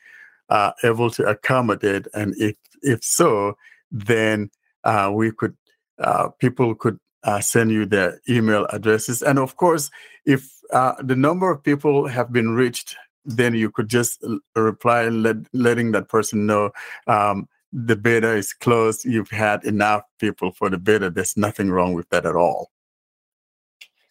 [0.48, 2.06] uh, able to accommodate?
[2.14, 3.56] And if if so,
[3.90, 4.50] then
[4.84, 5.56] uh, we could
[5.98, 9.90] uh, people could uh, send you their email addresses, and of course,
[10.24, 14.24] if uh, the number of people have been reached, then you could just
[14.54, 16.70] reply let, letting that person know.
[17.06, 19.04] Um, the beta is closed.
[19.04, 21.10] You've had enough people for the beta.
[21.10, 22.70] There's nothing wrong with that at all.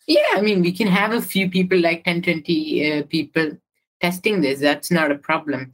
[0.08, 3.58] Yeah, I mean, we can have a few people, like 10, 20 uh, people
[4.00, 4.60] testing this.
[4.60, 5.74] That's not a problem.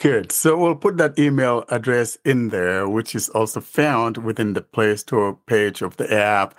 [0.00, 0.30] Good.
[0.30, 4.94] So we'll put that email address in there, which is also found within the Play
[4.94, 6.54] Store page of the app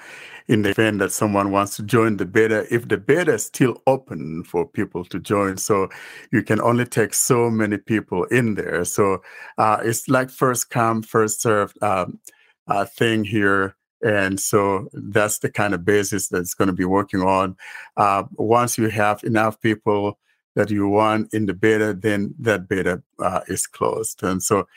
[0.49, 2.67] in the event that someone wants to join the beta.
[2.69, 5.87] If the beta is still open for people to join, so
[6.33, 8.83] you can only take so many people in there.
[8.83, 9.21] So
[9.57, 12.19] uh, it's like first come, first served um,
[12.67, 13.77] uh, thing here.
[14.01, 17.55] And so that's the kind of basis that's going to be working on.
[17.95, 20.19] Uh, once you have enough people,
[20.55, 24.23] that you want in the beta, then that beta uh, is closed.
[24.23, 24.67] And so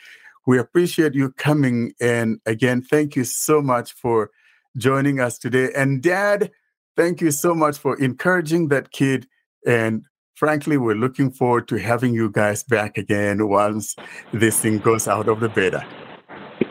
[0.45, 1.93] we appreciate you coming.
[1.99, 4.31] And again, thank you so much for
[4.77, 5.69] joining us today.
[5.75, 6.51] And Dad,
[6.95, 9.27] thank you so much for encouraging that kid.
[9.65, 10.03] And
[10.35, 13.95] frankly, we're looking forward to having you guys back again once
[14.31, 15.85] this thing goes out of the beta.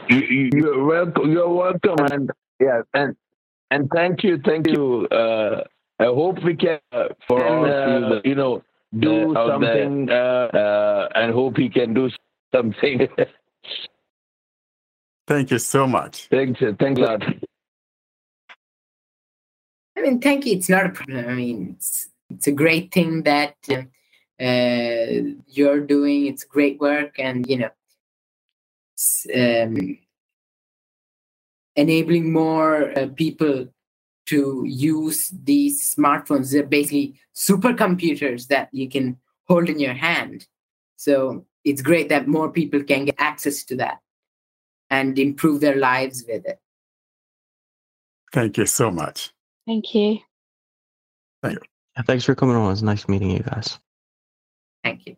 [0.09, 1.33] You, are welcome.
[1.33, 1.97] You're welcome.
[2.11, 2.31] And
[2.61, 3.17] yeah, and
[3.71, 5.07] and thank you, thank you.
[5.09, 5.65] Uh,
[5.99, 8.63] I hope we can, uh, for all uh, you know,
[8.99, 12.11] do uh, something uh, uh, and hope he can do
[12.55, 13.09] something.
[15.27, 16.29] Thank you so much.
[16.29, 16.61] Thanks.
[16.79, 17.23] Thanks a lot.
[19.97, 20.57] I mean, thank you.
[20.57, 21.29] It's not a problem.
[21.29, 23.83] I mean, it's, it's a great thing that uh,
[25.47, 26.27] you're doing.
[26.27, 27.71] It's great work, and you know,
[29.35, 29.99] um,
[31.77, 33.69] enabling more uh, people
[34.27, 36.53] to use these smartphones.
[36.53, 39.19] They're basically supercomputers that you can
[39.49, 40.47] hold in your hand.
[40.97, 44.01] So it's great that more people can get access to that
[44.91, 46.61] and improve their lives with it.
[48.33, 49.33] Thank you so much.
[49.67, 50.19] Thank you.
[51.43, 52.03] Thank you.
[52.05, 52.67] Thanks for coming on.
[52.67, 53.79] It was nice meeting you guys.
[54.83, 55.17] Thank you.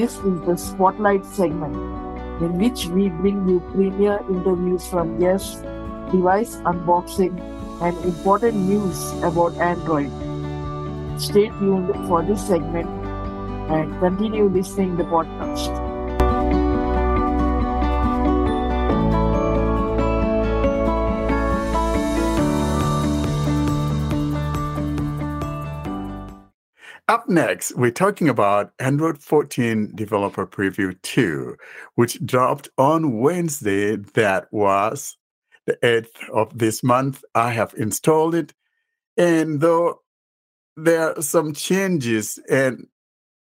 [0.00, 1.76] This is the Spotlight segment,
[2.40, 5.56] in which we bring you premier interviews from guests,
[6.10, 7.36] device unboxing,
[7.82, 10.08] and important news about Android.
[11.20, 12.88] Stay tuned for this segment
[13.68, 15.89] and continue listening the podcast.
[27.10, 31.56] Up next, we're talking about Android 14 Developer Preview 2,
[31.96, 33.96] which dropped on Wednesday.
[33.96, 35.16] That was
[35.66, 37.24] the 8th of this month.
[37.34, 38.54] I have installed it.
[39.16, 40.02] And though
[40.76, 42.86] there are some changes and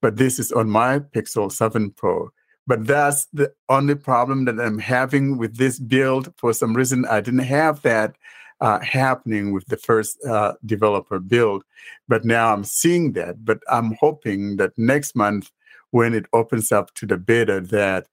[0.00, 2.30] but this is on my Pixel 7 Pro.
[2.66, 6.32] But that's the only problem that I'm having with this build.
[6.38, 8.16] For some reason, I didn't have that
[8.64, 11.62] uh, happening with the first uh, developer build.
[12.08, 13.44] But now I'm seeing that.
[13.44, 15.50] But I'm hoping that next month,
[15.90, 18.08] when it opens up to the beta, that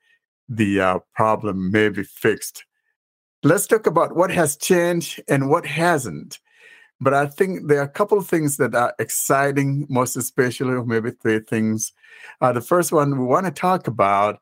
[0.49, 2.65] the uh, problem may be fixed.
[3.43, 6.39] let's talk about what has changed and what hasn't.
[6.99, 10.85] But I think there are a couple of things that are exciting, most especially, or
[10.85, 11.93] maybe three things.
[12.41, 14.39] Uh, the first one we want to talk about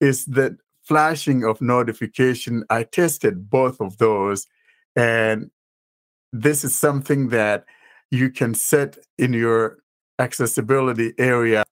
[0.00, 2.64] is that flashing of notification.
[2.70, 4.48] I tested both of those,
[4.96, 5.50] and
[6.32, 7.64] this is something that
[8.10, 9.78] you can set in your
[10.18, 11.64] accessibility area.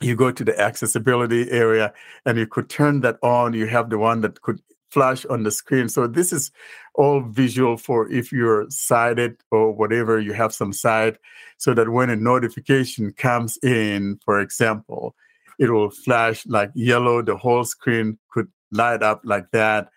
[0.00, 1.92] You go to the accessibility area
[2.24, 3.54] and you could turn that on.
[3.54, 4.60] You have the one that could
[4.90, 5.88] flash on the screen.
[5.88, 6.50] So this is
[6.94, 11.16] all visual for if you're sighted or whatever you have some sight
[11.58, 15.14] so that when a notification comes in for example
[15.58, 19.88] it will flash like yellow the whole screen could light up like that.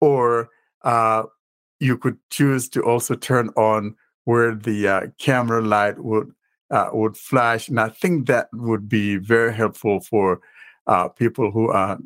[0.00, 0.48] Or
[0.82, 1.24] uh,
[1.84, 6.32] you could choose to also turn on where the uh, camera light would
[6.70, 10.40] uh, would flash, and I think that would be very helpful for
[10.86, 11.98] uh, people who are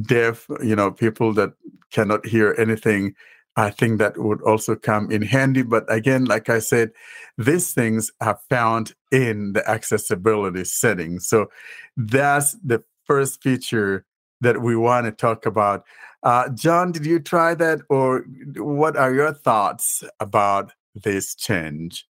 [0.00, 0.46] deaf.
[0.62, 1.52] You know, people that
[1.92, 3.14] cannot hear anything.
[3.56, 5.62] I think that would also come in handy.
[5.62, 6.92] But again, like I said,
[7.36, 11.26] these things are found in the accessibility settings.
[11.26, 11.50] So
[11.96, 14.06] that's the first feature
[14.40, 15.84] that we want to talk about.
[16.22, 18.24] Uh, John, did you try that, or
[18.56, 22.06] what are your thoughts about this change?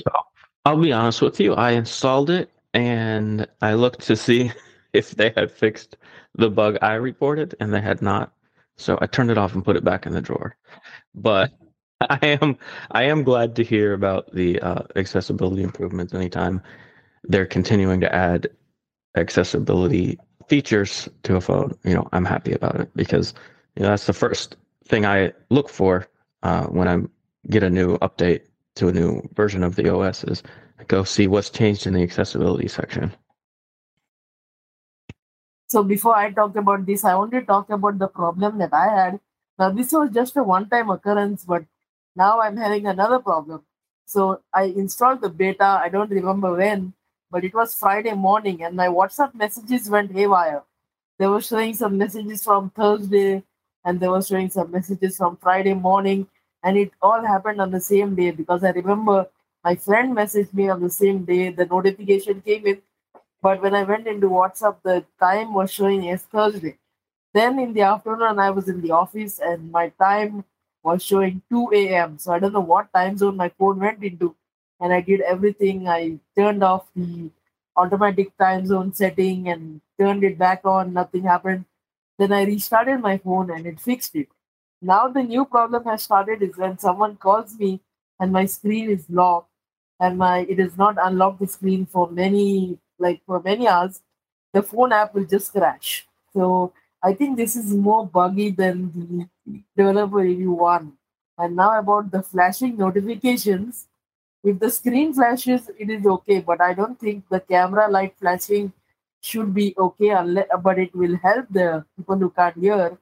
[0.00, 0.10] So
[0.64, 1.54] I'll be honest with you.
[1.54, 4.52] I installed it and I looked to see
[4.92, 5.96] if they had fixed
[6.34, 8.32] the bug I reported, and they had not.
[8.76, 10.56] So I turned it off and put it back in the drawer.
[11.14, 11.52] But
[12.00, 12.56] I am
[12.92, 16.14] I am glad to hear about the uh, accessibility improvements.
[16.14, 16.62] Anytime
[17.24, 18.48] they're continuing to add
[19.16, 23.34] accessibility features to a phone, you know, I'm happy about it because
[23.76, 26.08] you know, that's the first thing I look for
[26.42, 26.98] uh, when I
[27.50, 28.42] get a new update
[28.76, 30.42] to a new version of the OS is
[30.86, 33.12] go see what's changed in the accessibility section.
[35.66, 38.88] So before I talk about this, I want to talk about the problem that I
[38.88, 39.20] had.
[39.58, 41.64] Now this was just a one-time occurrence, but
[42.16, 43.64] now I'm having another problem.
[44.06, 45.64] So I installed the beta.
[45.64, 46.94] I don't remember when,
[47.30, 50.62] but it was Friday morning, and my WhatsApp messages went haywire.
[51.18, 53.42] They were showing some messages from Thursday,
[53.84, 56.26] and they were showing some messages from Friday morning,
[56.62, 59.28] and it all happened on the same day because I remember
[59.64, 61.50] my friend messaged me on the same day.
[61.50, 62.82] The notification came in,
[63.42, 66.78] but when I went into WhatsApp, the time was showing as Thursday.
[67.34, 70.44] Then in the afternoon, I was in the office, and my time
[70.82, 72.18] was showing 2 a.m.
[72.18, 74.34] So I don't know what time zone my phone went into
[74.80, 75.88] and I did everything.
[75.88, 77.30] I turned off the
[77.76, 80.92] automatic time zone setting and turned it back on.
[80.92, 81.64] Nothing happened.
[82.18, 84.28] Then I restarted my phone and it fixed it.
[84.80, 87.80] Now the new problem has started is when someone calls me
[88.20, 89.50] and my screen is locked
[90.00, 94.00] and my it is not unlocked the screen for many like for many hours,
[94.52, 96.06] the phone app will just crash.
[96.32, 96.72] So
[97.02, 100.94] I think this is more buggy than the developer review one.
[101.36, 103.86] And now about the flashing notifications,
[104.44, 108.72] if the screen flashes, it is okay, but I don't think the camera light flashing
[109.20, 112.98] should be okay, unless, but it will help the people who can't hear.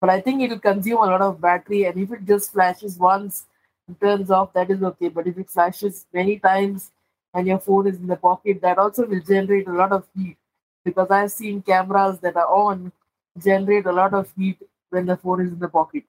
[0.00, 2.96] But I think it will consume a lot of battery, and if it just flashes
[2.96, 3.46] once
[3.86, 5.08] and turns off, that is okay.
[5.08, 6.90] But if it flashes many times
[7.34, 10.36] and your phone is in the pocket, that also will generate a lot of heat.
[10.84, 12.92] Because I've seen cameras that are on
[13.36, 14.58] generate a lot of heat
[14.90, 16.04] when the phone is in the pocket.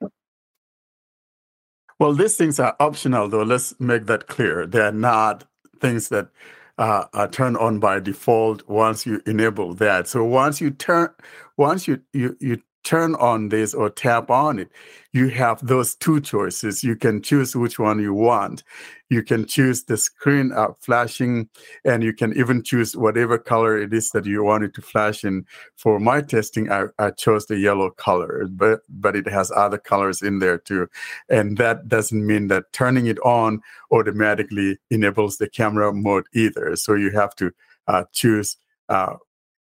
[2.00, 3.44] Well, these things are optional, though.
[3.44, 4.66] Let's make that clear.
[4.66, 5.46] They're not
[5.82, 6.30] things that
[6.78, 10.08] uh, are turned on by default once you enable that.
[10.08, 11.10] So once you turn,
[11.58, 14.72] once you you you turn on this or tap on it,
[15.12, 16.84] you have those two choices.
[16.84, 18.64] You can choose which one you want.
[19.10, 21.50] You can choose the screen up flashing,
[21.84, 25.24] and you can even choose whatever color it is that you want it to flash
[25.24, 25.46] in.
[25.78, 30.22] For my testing, I, I chose the yellow color, but but it has other colors
[30.22, 30.88] in there too.
[31.30, 33.62] And that doesn't mean that turning it on
[33.92, 36.76] automatically enables the camera mode either.
[36.76, 37.52] So you have to
[37.88, 38.58] uh, choose
[38.90, 39.16] uh,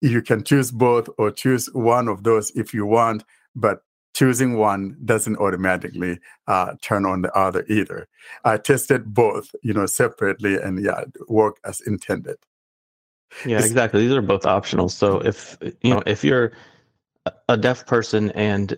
[0.02, 3.24] you can choose both or choose one of those if you want,
[3.54, 3.84] but
[4.14, 8.08] choosing one doesn't automatically uh, turn on the other either.
[8.44, 12.36] I tested both, you know, separately, and yeah, work as intended.
[13.46, 14.06] Yeah, exactly.
[14.06, 14.88] These are both optional.
[14.88, 16.52] So if you know if you're
[17.48, 18.76] a deaf person and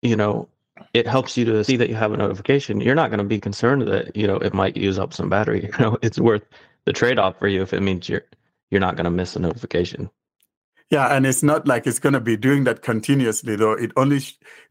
[0.00, 0.48] you know
[0.94, 3.40] it helps you to see that you have a notification, you're not going to be
[3.40, 5.68] concerned that you know it might use up some battery.
[5.78, 6.44] You know, it's worth
[6.86, 8.24] the trade-off for you if it means you're
[8.70, 10.08] you're not going to miss a notification.
[10.90, 13.72] Yeah, and it's not like it's going to be doing that continuously, though.
[13.72, 14.20] It only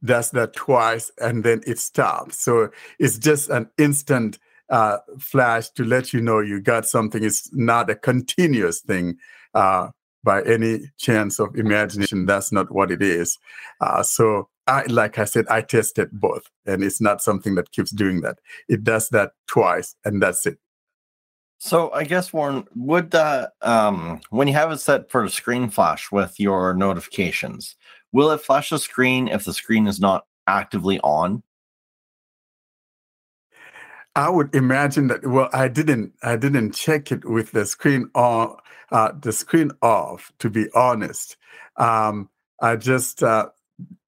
[0.04, 2.42] does that twice and then it stops.
[2.42, 4.38] So it's just an instant
[4.70, 7.24] uh, flash to let you know you got something.
[7.24, 9.18] It's not a continuous thing.
[9.54, 9.90] Uh,
[10.24, 12.26] by any chance of imagination.
[12.26, 13.38] That's not what it is.
[13.80, 17.92] Uh, so, I, like I said, I tested both, and it's not something that keeps
[17.92, 18.40] doing that.
[18.68, 20.60] It does that twice, and that's it.
[21.60, 26.10] So I guess Warren, would uh, um, when you have it set for screen flash
[26.10, 27.76] with your notifications,
[28.14, 31.44] will it flash the screen if the screen is not actively on?
[34.16, 35.26] I would imagine that.
[35.26, 36.14] Well, I didn't.
[36.24, 38.58] I didn't check it with the screen on,
[38.92, 40.32] uh, the screen off.
[40.40, 41.36] To be honest,
[41.76, 42.30] um,
[42.62, 43.50] I just uh,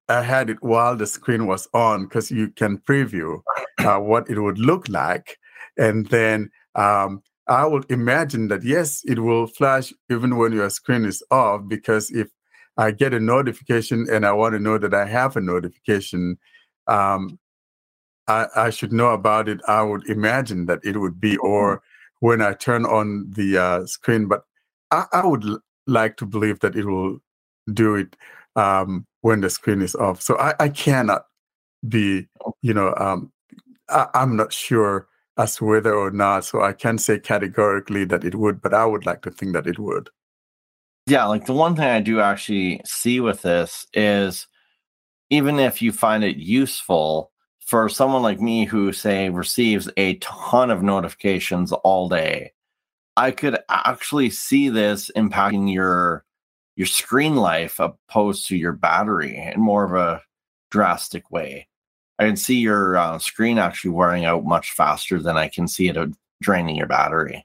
[0.08, 3.42] I had it while the screen was on because you can preview
[3.78, 5.38] uh, what it would look like,
[5.76, 11.04] and then um, I would imagine that yes, it will flash even when your screen
[11.04, 12.28] is off because if
[12.76, 16.38] I get a notification and I want to know that I have a notification,
[16.86, 17.38] um,
[18.28, 19.60] I, I, should know about it.
[19.66, 22.26] I would imagine that it would be, or mm-hmm.
[22.26, 24.26] when I turn on the uh, screen.
[24.26, 24.44] But
[24.90, 27.18] I, I would l- like to believe that it will
[27.72, 28.16] do it
[28.56, 30.22] um, when the screen is off.
[30.22, 31.26] So I, I cannot
[31.88, 32.28] be,
[32.62, 33.32] you know, um,
[33.88, 35.08] I, I'm not sure
[35.38, 36.44] as to whether or not.
[36.44, 39.66] So I can't say categorically that it would, but I would like to think that
[39.66, 40.10] it would.
[41.06, 44.46] Yeah, like the one thing I do actually see with this is
[45.30, 50.70] even if you find it useful for someone like me who say receives a ton
[50.70, 52.52] of notifications all day,
[53.16, 56.24] I could actually see this impacting your
[56.76, 60.22] your screen life opposed to your battery in more of a
[60.70, 61.68] drastic way.
[62.22, 65.88] I can see your uh, screen actually wearing out much faster than I can see
[65.88, 65.96] it
[66.40, 67.44] draining your battery.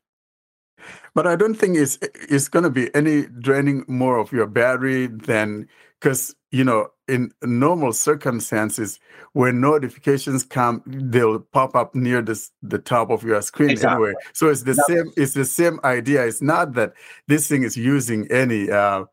[1.13, 5.07] But I don't think it's it's going to be any draining more of your battery
[5.07, 5.67] than
[5.99, 8.99] because you know in normal circumstances
[9.33, 14.09] when notifications come they'll pop up near this the top of your screen exactly.
[14.09, 16.93] anyway so it's the same it's the same idea it's not that
[17.27, 19.03] this thing is using any uh,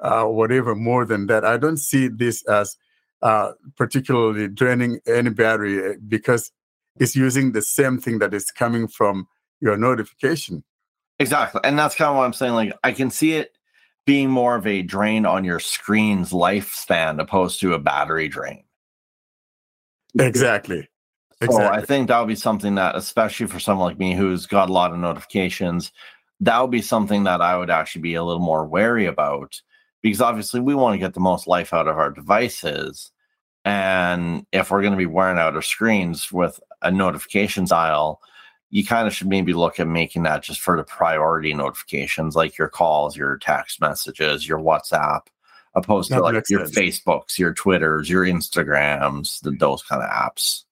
[0.00, 2.76] uh, whatever more than that i don't see this as
[3.24, 6.52] uh, particularly draining any battery eh, because
[7.00, 9.26] it's using the same thing that is coming from
[9.60, 10.62] your notification.
[11.18, 11.60] Exactly.
[11.64, 12.52] And that's kind of what I'm saying.
[12.54, 13.56] Like, I can see it
[14.06, 18.62] being more of a drain on your screen's lifespan opposed to a battery drain.
[20.18, 20.88] Exactly.
[21.40, 21.66] Exactly.
[21.66, 24.68] So I think that would be something that, especially for someone like me who's got
[24.68, 25.90] a lot of notifications,
[26.40, 29.60] that would be something that I would actually be a little more wary about
[30.02, 33.10] because obviously we want to get the most life out of our devices.
[33.64, 38.20] And if we're going to be wearing out our screens with a notifications aisle,
[38.70, 42.58] you kind of should maybe look at making that just for the priority notifications, like
[42.58, 45.20] your calls, your text messages, your WhatsApp,
[45.74, 46.76] opposed that to like your sense.
[46.76, 50.64] Facebooks, your Twitters, your Instagrams, the, those kind of apps.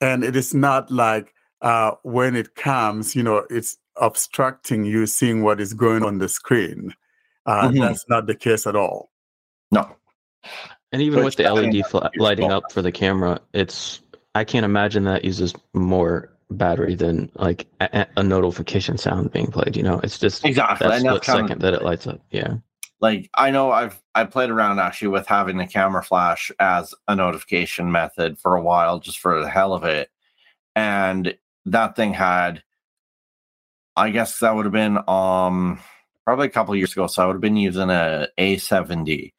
[0.00, 5.42] And it is not like uh, when it comes, you know, it's obstructing you seeing
[5.42, 6.94] what is going on the screen.
[7.46, 7.80] Uh, mm-hmm.
[7.80, 9.10] That's not the case at all.
[9.70, 9.96] No.
[10.94, 14.00] And even with the LED fl- lighting up for the camera, it's
[14.36, 19.76] I can't imagine that uses more battery than like a, a notification sound being played.
[19.76, 22.20] You know, it's just exactly that split second of, that it lights up.
[22.30, 22.58] Yeah.
[23.00, 27.16] Like I know I've I played around actually with having the camera flash as a
[27.16, 30.10] notification method for a while, just for the hell of it,
[30.76, 31.34] and
[31.66, 32.62] that thing had,
[33.96, 35.80] I guess that would have been um
[36.24, 37.08] probably a couple years ago.
[37.08, 39.32] So I would have been using a A70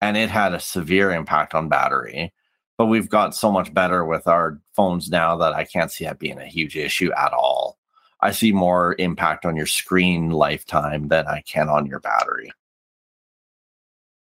[0.00, 2.32] and it had a severe impact on battery.
[2.78, 6.18] But we've got so much better with our phones now that I can't see that
[6.18, 7.76] being a huge issue at all.
[8.20, 12.50] I see more impact on your screen lifetime than I can on your battery.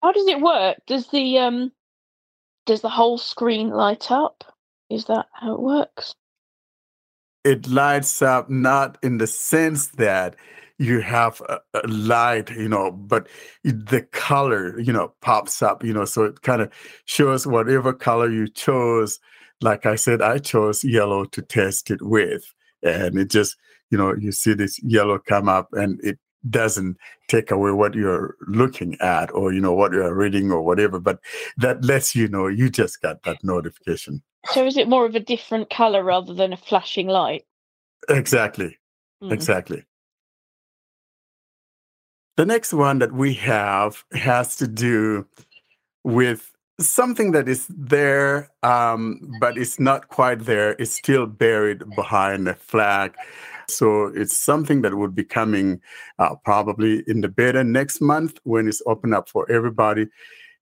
[0.02, 0.78] How does it work?
[0.86, 1.72] Does the um
[2.66, 4.44] does the whole screen light up?
[4.90, 6.14] Is that how it works?
[7.44, 10.36] It lights up not in the sense that
[10.78, 13.28] you have a, a, light, you know, but
[13.64, 16.70] the color, you know, pops up, you know, so it kind of
[17.06, 19.18] shows whatever color you chose.
[19.60, 22.52] Like I said, I chose yellow to test it with.
[22.82, 23.56] And it just,
[23.90, 26.18] you know, you see this yellow come up and it
[26.50, 26.98] doesn't
[27.28, 31.18] take away what you're looking at or, you know, what you're reading or whatever, but
[31.56, 34.22] that lets you know you just got that notification.
[34.52, 37.44] So is it more of a different color rather than a flashing light?
[38.08, 38.76] Exactly.
[39.22, 39.32] Mm.
[39.32, 39.84] Exactly.
[42.36, 45.26] The next one that we have has to do
[46.04, 50.76] with something that is there, um, but it's not quite there.
[50.78, 53.14] It's still buried behind a flag.
[53.68, 55.80] So it's something that would be coming
[56.18, 60.06] uh, probably in the beta next month when it's open up for everybody.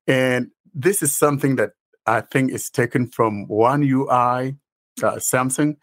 [0.06, 1.72] And this is something that
[2.06, 4.56] I think is taken from One UI,
[5.02, 5.76] uh, Samsung,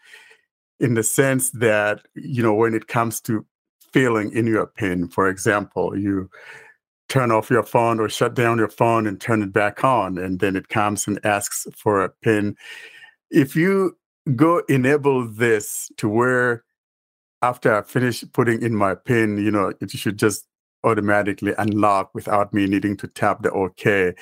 [0.79, 3.45] in the sense that, you know, when it comes to
[3.93, 5.07] feeling in your pen.
[5.07, 6.29] For example, you
[7.09, 10.39] turn off your phone or shut down your phone and turn it back on, and
[10.39, 12.55] then it comes and asks for a pin.
[13.29, 13.97] If you
[14.35, 16.63] go enable this to where
[17.41, 20.45] after I finish putting in my pin, you know, it should just
[20.83, 24.13] automatically unlock without me needing to tap the OK.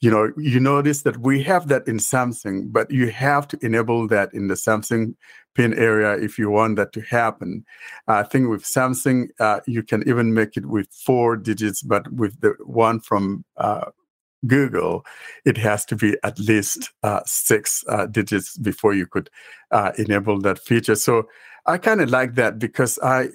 [0.00, 4.08] You know, you notice that we have that in Samsung, but you have to enable
[4.08, 5.14] that in the Samsung
[5.54, 7.64] pin area if you want that to happen.
[8.08, 12.40] I think with Samsung, uh, you can even make it with four digits, but with
[12.40, 13.90] the one from uh,
[14.46, 15.04] Google,
[15.44, 19.30] it has to be at least uh, six uh, digits before you could
[19.70, 20.96] uh, enable that feature.
[20.96, 21.28] So
[21.66, 23.28] I kind of like that because I,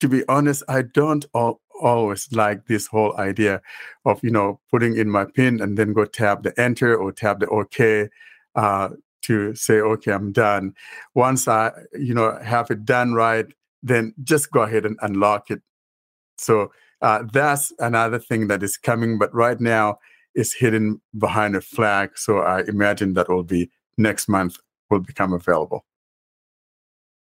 [0.00, 3.60] to be honest, I don't all, always like this whole idea
[4.04, 7.40] of you know putting in my pin and then go tap the enter or tap
[7.40, 8.08] the OK
[8.54, 8.88] uh,
[9.22, 10.74] to say okay I'm done.
[11.14, 13.46] Once I you know have it done right,
[13.82, 15.62] then just go ahead and unlock it.
[16.38, 19.98] So uh, that's another thing that is coming, but right now
[20.34, 22.16] is hidden behind a flag.
[22.16, 24.56] So I imagine that will be next month
[24.90, 25.84] will become available.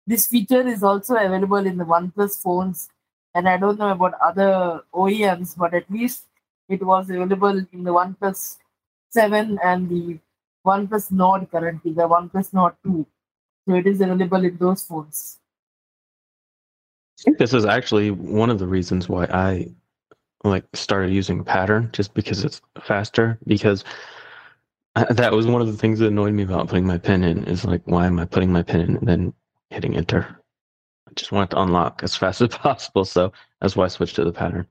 [0.08, 2.90] This feature is also available in the OnePlus phones,
[3.36, 6.26] and I don't know about other OEMs, but at least
[6.70, 8.58] it was available in the OnePlus
[9.10, 10.20] 7 and the
[10.66, 13.06] OnePlus Nord currently, the OnePlus Nord 2.
[13.68, 15.40] So it is available in those phones.
[17.20, 19.70] I think this is actually one of the reasons why I
[20.44, 23.84] like started using pattern just because it's faster because
[25.10, 27.66] that was one of the things that annoyed me about putting my pin in is
[27.66, 29.34] like why am i putting my pin in and then
[29.72, 30.45] hitting enter i
[31.16, 34.26] just want it to unlock as fast as possible so that's why i switched to
[34.26, 34.68] the pattern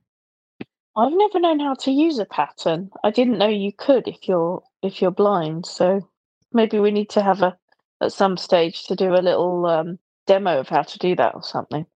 [0.96, 2.90] I've never known how to use a pattern.
[3.04, 5.66] I didn't know you could if you're if you're blind.
[5.66, 6.08] So
[6.52, 7.56] maybe we need to have a
[8.02, 11.42] at some stage to do a little um, demo of how to do that or
[11.42, 11.86] something.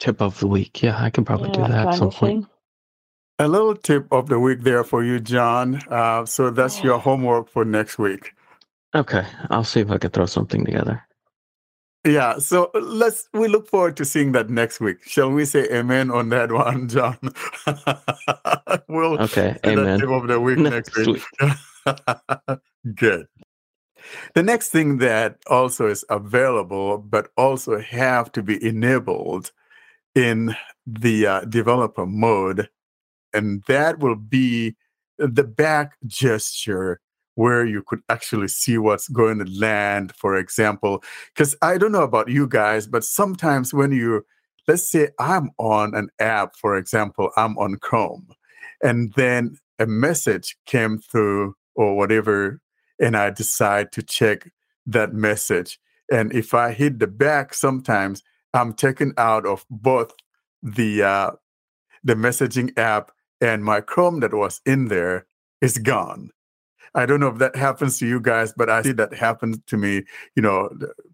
[0.00, 2.46] tip of the week yeah i can probably Yeah, do that at some point.
[3.40, 5.82] A little tip of the week there for you, John.
[5.90, 8.34] Uh, so that's your homework for next week.
[8.94, 11.02] okay i'll see if i can throw something together
[12.04, 15.04] Yeah, so let's we look forward to seeing that next week.
[15.04, 17.18] Shall we say amen on that one, John?
[18.88, 21.22] we'll okay amen tip of the week next, Next week.
[22.94, 23.28] Good.
[24.34, 29.52] The next thing that also is available, but also have to be enabled
[30.16, 32.68] in the uh, developer mode,
[33.32, 34.74] and that will be
[35.18, 37.00] the back gesture
[37.34, 41.02] where you could actually see what's going to land, for example.
[41.34, 44.24] Because I don't know about you guys, but sometimes when you,
[44.68, 48.28] let's say I'm on an app, for example, I'm on Chrome,
[48.82, 52.60] and then a message came through or whatever,
[53.00, 54.50] and I decide to check
[54.86, 55.78] that message.
[56.10, 58.22] And if I hit the back, sometimes
[58.52, 60.12] I'm taken out of both
[60.62, 61.30] the uh,
[62.04, 65.26] the messaging app and my Chrome that was in there
[65.60, 66.30] is gone.
[66.94, 69.76] I don't know if that happens to you guys, but I see that happens to
[69.76, 70.04] me,
[70.36, 70.68] you know,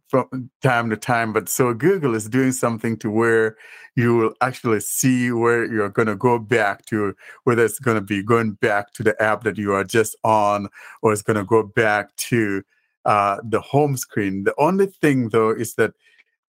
[0.08, 1.32] from time to time.
[1.32, 3.56] But so Google is doing something to where
[3.94, 7.14] you will actually see where you're going to go back to,
[7.44, 10.68] whether it's going to be going back to the app that you are just on,
[11.02, 12.62] or it's going to go back to
[13.04, 14.44] uh, the home screen.
[14.44, 15.94] The only thing, though, is that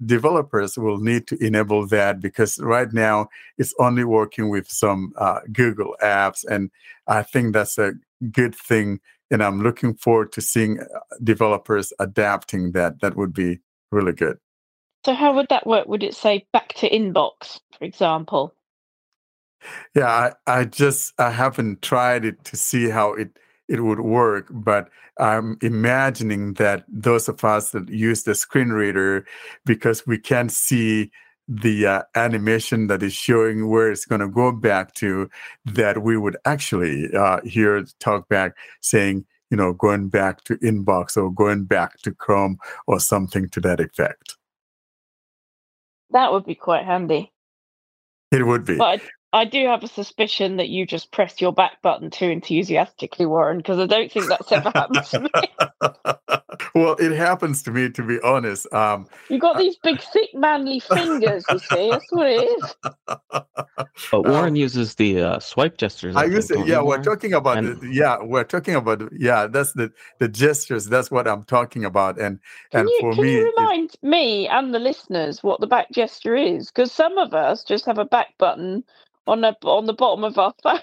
[0.05, 3.27] developers will need to enable that because right now
[3.57, 6.71] it's only working with some uh, Google apps, and
[7.07, 7.93] I think that's a
[8.31, 8.99] good thing.
[9.31, 10.85] And I'm looking forward to seeing uh,
[11.23, 13.01] developers adapting that.
[13.01, 13.59] That would be
[13.91, 14.37] really good.
[15.05, 15.87] So how would that work?
[15.87, 18.53] Would it say back to inbox, for example?
[19.95, 23.37] Yeah, I, I just I haven't tried it to see how it
[23.67, 24.89] it would work, but
[25.19, 29.25] I'm imagining that those of us that use the screen reader,
[29.65, 31.11] because we can't see
[31.49, 35.27] the uh, animation that is showing where it's going to go back to,
[35.65, 41.33] that we would actually uh, hear talkback saying, you know, going back to inbox or
[41.33, 44.37] going back to Chrome or something to that effect.
[46.11, 47.31] That would be quite handy.
[48.31, 48.77] It would be.
[48.77, 49.01] But
[49.33, 53.25] I, I do have a suspicion that you just press your back button too enthusiastically,
[53.25, 55.29] Warren, because I don't think that's ever happened to me.
[56.75, 58.71] well, it happens to me, to be honest.
[58.73, 61.89] Um, You've got these big, thick, manly fingers, you see.
[61.91, 62.75] That's what it is.
[64.11, 67.03] but warren uses the uh, swipe gestures I think, used to, don't yeah, we're Warren?
[67.03, 70.85] talking about, And- the, yeah, we're talking about, yeah, that's the the gestures.
[70.85, 72.39] That's what I'm talking about, and
[72.71, 75.67] Can and you, for can me, you it- remind me and the listeners what the
[75.67, 76.67] back gesture is?
[76.71, 78.83] Because some of us just have a back button
[79.27, 80.79] on a, on the bottom of our phone.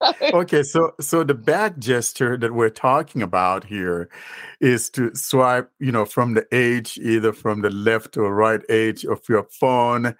[0.34, 4.08] okay, so so the back gesture that we're talking about here
[4.60, 9.04] is to swipe, you know, from the edge, either from the left or right edge
[9.04, 10.14] of your phone,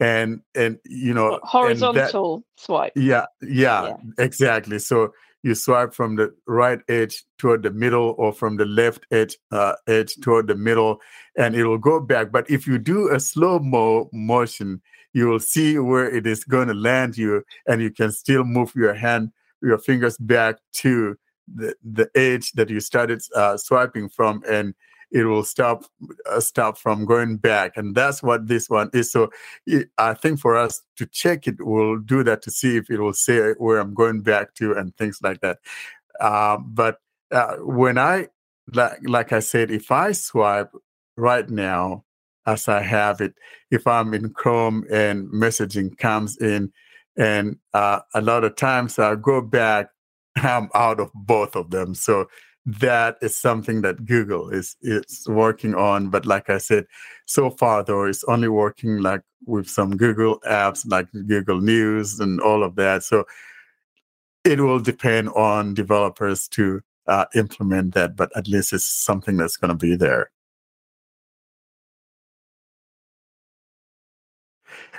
[0.00, 2.92] and and you know and that- Horizontal swipe.
[2.96, 3.96] yeah, yeah, Yeah.
[4.18, 4.78] exactly.
[4.78, 5.12] So
[5.44, 9.74] you swipe from the right edge toward the middle or from the left edge uh,
[9.86, 11.00] edge toward the middle
[11.36, 12.32] and it will go back.
[12.32, 14.82] But if you do a slow mo motion,
[15.12, 18.72] you will see where it is going to land you and you can still move
[18.74, 19.32] your hand,
[19.62, 21.16] your fingers back to
[21.52, 24.74] the, the edge that you started uh, swiping from and
[25.10, 25.84] it will stop
[26.30, 29.30] uh, stop from going back and that's what this one is so
[29.66, 33.00] it, I think for us to check it, we'll do that to see if it
[33.00, 35.58] will say where I'm going back to and things like that.
[36.20, 36.98] Um, but
[37.30, 38.28] uh, when I,
[38.72, 40.72] like, like I said, if I swipe
[41.16, 42.04] right now,
[42.48, 43.34] as I have it,
[43.70, 46.72] if I'm in Chrome and messaging comes in,
[47.16, 49.88] and uh, a lot of times I go back,
[50.36, 51.94] I'm out of both of them.
[51.94, 52.26] So
[52.64, 56.10] that is something that Google is is working on.
[56.10, 56.84] But like I said,
[57.26, 62.40] so far though, it's only working like with some Google apps like Google News and
[62.40, 63.04] all of that.
[63.04, 63.24] So
[64.44, 69.56] it will depend on developers to uh, implement that, but at least it's something that's
[69.56, 70.30] going to be there.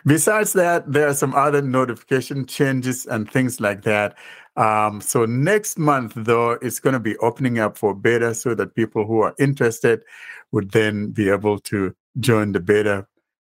[0.06, 4.18] Besides that, there are some other notification changes and things like that.
[4.56, 8.76] Um, so next month, though, it's going to be opening up for beta so that
[8.76, 10.04] people who are interested
[10.52, 13.08] would then be able to join the beta.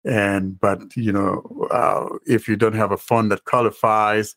[0.05, 4.35] And but you know, uh, if you don't have a phone that qualifies,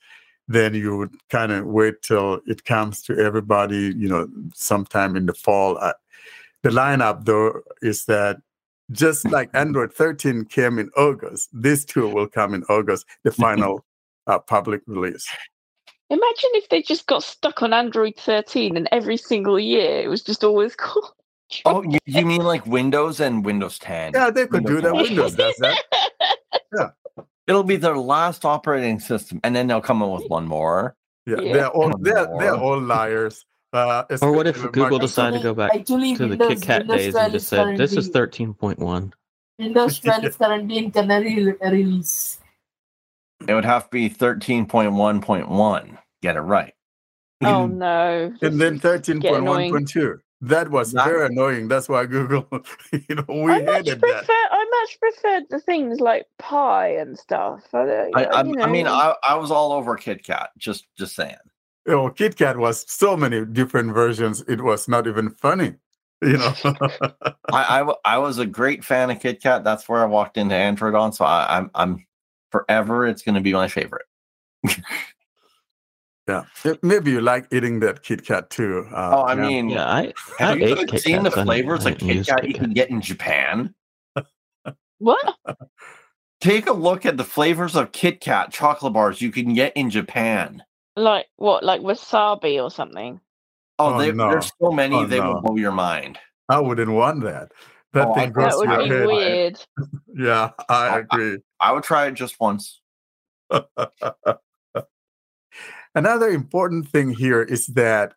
[0.49, 3.93] then you would kind of wait till it comes to everybody.
[3.97, 5.77] You know, sometime in the fall.
[5.79, 5.93] Uh,
[6.63, 8.39] the lineup, though, is that
[8.93, 13.85] just like Android 13 came in August, this tool will come in August, the final
[14.27, 15.27] uh, public release.
[16.09, 20.23] Imagine if they just got stuck on Android 13 and every single year it was
[20.23, 21.11] just always called.
[21.65, 24.13] Oh, you, you mean like Windows and Windows 10?
[24.15, 24.93] Yeah, they could do that.
[24.93, 26.93] Windows Windows does that.
[27.47, 30.97] It'll be their last operating system, and then they'll come up with one more.
[31.27, 31.53] Yeah, Yeah.
[31.53, 33.45] they're all they're, they're all liars.
[33.73, 36.87] Uh, Or what if Google decided to go back Actually, to the Windows, Kit Kat
[36.87, 39.13] Windows days and just is said, "This is currently- 13.1."
[39.59, 42.39] Windows 12 is currently in canary release.
[43.47, 45.99] It would have to be 13.1.1.
[46.23, 46.73] Get it right.
[47.43, 48.33] Oh no.
[48.41, 49.73] and then This is getting annoying.
[49.73, 50.19] 13.1.2.
[50.43, 51.69] That was very annoying.
[51.69, 52.47] That's why Google,
[52.93, 54.23] you know, we I much hated prefer.
[54.27, 54.49] that.
[54.53, 57.63] I much preferred the things like Pi and stuff.
[57.75, 57.79] I,
[58.15, 58.87] I, I, you I mean.
[58.87, 60.49] I, I was all over KitKat.
[60.59, 61.37] Just, just saying.
[61.87, 64.43] You know, KitKat was so many different versions.
[64.49, 65.75] It was not even funny.
[66.23, 66.55] You know,
[67.53, 69.63] I I was a great fan of KitKat.
[69.65, 71.13] That's where I walked into Android on.
[71.13, 72.07] So I, I'm, I'm
[72.51, 73.07] forever.
[73.07, 74.07] It's going to be my favorite.
[76.29, 76.45] yeah.
[76.83, 78.87] Maybe you like eating that KitKat too.
[78.91, 79.41] Uh, Oh, I yeah.
[79.47, 81.37] mean, Yeah, I I have you ever Kit seen the Kats.
[81.37, 83.75] I didn't- flavors of didn't use KitKat you can get in Japan?
[84.99, 85.35] what?
[86.41, 90.63] Take a look at the flavors of KitKat chocolate bars you can get in Japan.
[90.97, 91.63] Like what?
[91.63, 93.21] Like wasabi or something?
[93.79, 94.31] Oh, Oh, they, no.
[94.31, 95.35] there's so many Oh, they no.
[95.35, 96.19] will blow your mind.
[96.49, 97.53] I wouldn't want that.
[97.93, 99.07] That Oh, thing goes That would your be head.
[99.07, 99.61] weird.
[100.17, 101.39] Yeah, I I- agree.
[101.61, 102.81] I would try it just once.
[105.95, 108.13] Another important thing here is that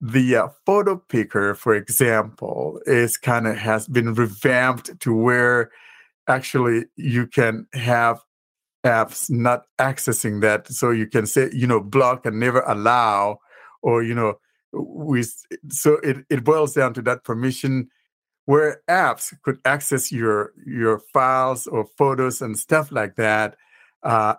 [0.00, 5.70] the uh, photo picker, for example, is kind of has been revamped to where
[6.26, 8.20] actually you can have
[8.84, 10.68] apps not accessing that.
[10.68, 13.38] So you can say, you know, block and never allow,
[13.82, 14.38] or, you know,
[14.72, 15.24] we,
[15.68, 17.88] so it, it boils down to that permission
[18.50, 23.56] where apps could access your your files or photos and stuff like that
[24.02, 24.34] uh,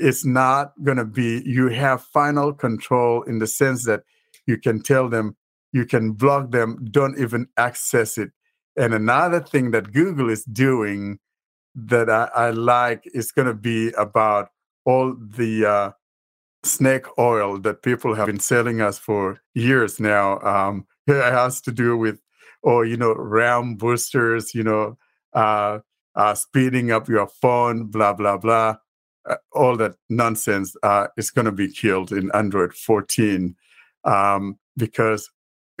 [0.00, 4.02] it's not going to be you have final control in the sense that
[4.46, 5.36] you can tell them
[5.72, 8.30] you can block them don't even access it
[8.76, 11.18] and another thing that google is doing
[11.74, 14.50] that i, I like is going to be about
[14.84, 15.90] all the uh,
[16.62, 21.72] snake oil that people have been selling us for years now um, it has to
[21.72, 22.20] do with
[22.62, 24.96] or you know ram boosters you know
[25.34, 25.78] uh,
[26.14, 28.76] uh, speeding up your phone blah blah blah
[29.28, 33.56] uh, all that nonsense uh, is going to be killed in Android 14
[34.04, 35.30] um, because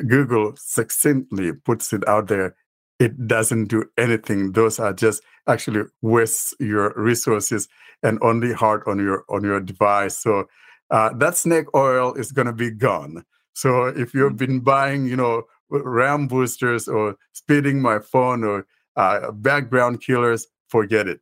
[0.06, 2.56] Google succinctly puts it out there.
[2.98, 4.52] It doesn't do anything.
[4.52, 7.68] Those are just actually wastes your resources
[8.02, 10.18] and only hard on your on your device.
[10.18, 10.46] So
[10.90, 13.24] uh, that snake oil is going to be gone.
[13.54, 18.66] So if you've been buying, you know, RAM boosters or speeding my phone or
[18.96, 21.20] uh, background killers, forget it.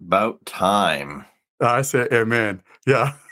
[0.00, 1.24] About time.
[1.60, 2.62] I say amen.
[2.86, 3.12] Yeah.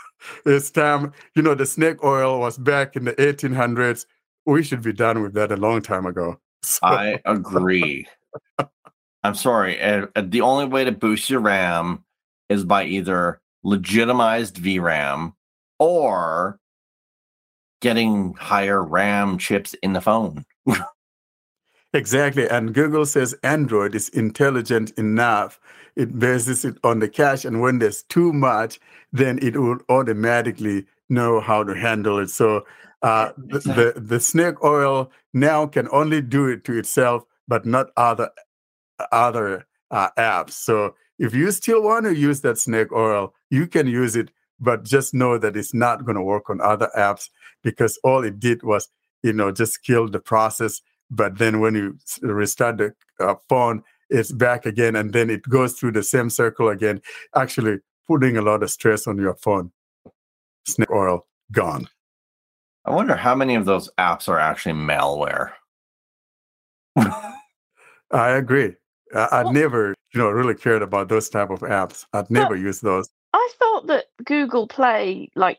[0.46, 1.12] It's time.
[1.34, 4.06] You know, the snake oil was back in the 1800s.
[4.46, 6.38] We should be done with that a long time ago.
[6.66, 8.08] So, I agree.
[9.22, 9.82] I'm sorry.
[9.82, 12.02] Uh, the only way to boost your RAM
[12.48, 15.34] is by either legitimized VRAM
[15.78, 16.58] or
[17.82, 20.46] getting higher RAM chips in the phone.
[21.94, 22.48] Exactly.
[22.50, 25.60] And Google says Android is intelligent enough.
[25.94, 27.44] It bases it on the cache.
[27.44, 28.80] And when there's too much,
[29.12, 32.30] then it will automatically know how to handle it.
[32.30, 32.66] So
[33.04, 37.88] uh, the, the, the snake oil now can only do it to itself, but not
[37.98, 38.30] other
[39.12, 40.52] other uh, apps.
[40.52, 44.84] So if you still want to use that snake oil, you can use it, but
[44.84, 47.28] just know that it's not going to work on other apps
[47.62, 48.88] because all it did was,
[49.22, 50.80] you know, just kill the process.
[51.10, 55.74] But then when you restart the uh, phone, it's back again, and then it goes
[55.74, 57.02] through the same circle again,
[57.36, 59.72] actually putting a lot of stress on your phone.
[60.66, 61.86] Snake oil gone.
[62.84, 65.52] I wonder how many of those apps are actually malware.
[66.96, 68.74] I agree.
[69.14, 72.04] I, I never, you know, really cared about those type of apps.
[72.12, 73.08] I'd never use those.
[73.32, 75.58] I thought that Google Play, like,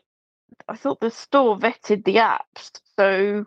[0.68, 2.70] I thought the store vetted the apps.
[2.98, 3.44] So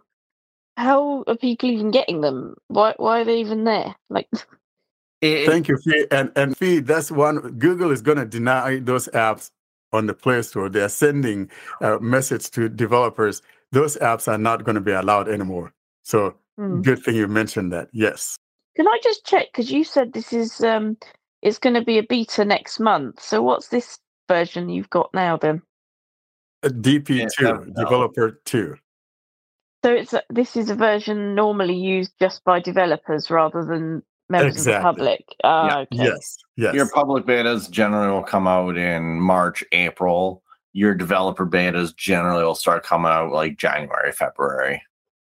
[0.78, 2.56] how are people even getting them?
[2.68, 3.96] Why why are they even there?
[4.10, 4.28] Like,
[5.22, 6.06] It- Thank you, Fee.
[6.12, 7.40] And and Fee, that's one.
[7.58, 9.52] Google is going to deny those apps
[9.92, 10.70] on the Play Store.
[10.70, 11.50] They're sending
[11.82, 13.42] a message to developers.
[13.72, 15.74] Those apps are not going to be allowed anymore.
[16.04, 16.82] So hmm.
[16.82, 17.90] good thing you mentioned that.
[17.94, 18.38] Yes.
[18.76, 19.48] can I just check?
[19.52, 20.98] Because you said this is um,
[21.42, 23.22] it's going to be a beta next month.
[23.22, 25.62] So what's this version you've got now then?
[26.64, 27.84] Uh, DP2, Yeah, no.
[27.84, 28.76] developer 2.
[29.86, 34.58] So it's a, this is a version normally used just by developers rather than members
[34.58, 35.24] of the public.
[35.44, 35.80] Yeah.
[35.80, 35.88] okay.
[35.92, 36.38] Yes.
[36.58, 36.76] Yes.
[36.76, 40.44] Your public betas generally will come out in March, April.
[40.74, 44.82] Your developer betas generally will start coming out like January, February.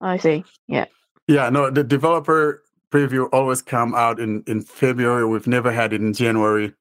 [0.02, 0.44] I see.
[0.68, 0.86] Yeah.
[1.28, 5.28] Yeah, no, the developer preview always come out in, in February.
[5.28, 6.74] We've never had it in January.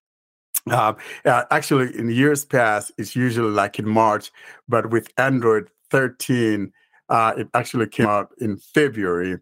[0.71, 0.95] Uh,
[1.25, 4.31] uh, actually, in years past, it's usually like in March,
[4.69, 6.73] but with Android 13,
[7.09, 9.39] uh, it actually came out in February.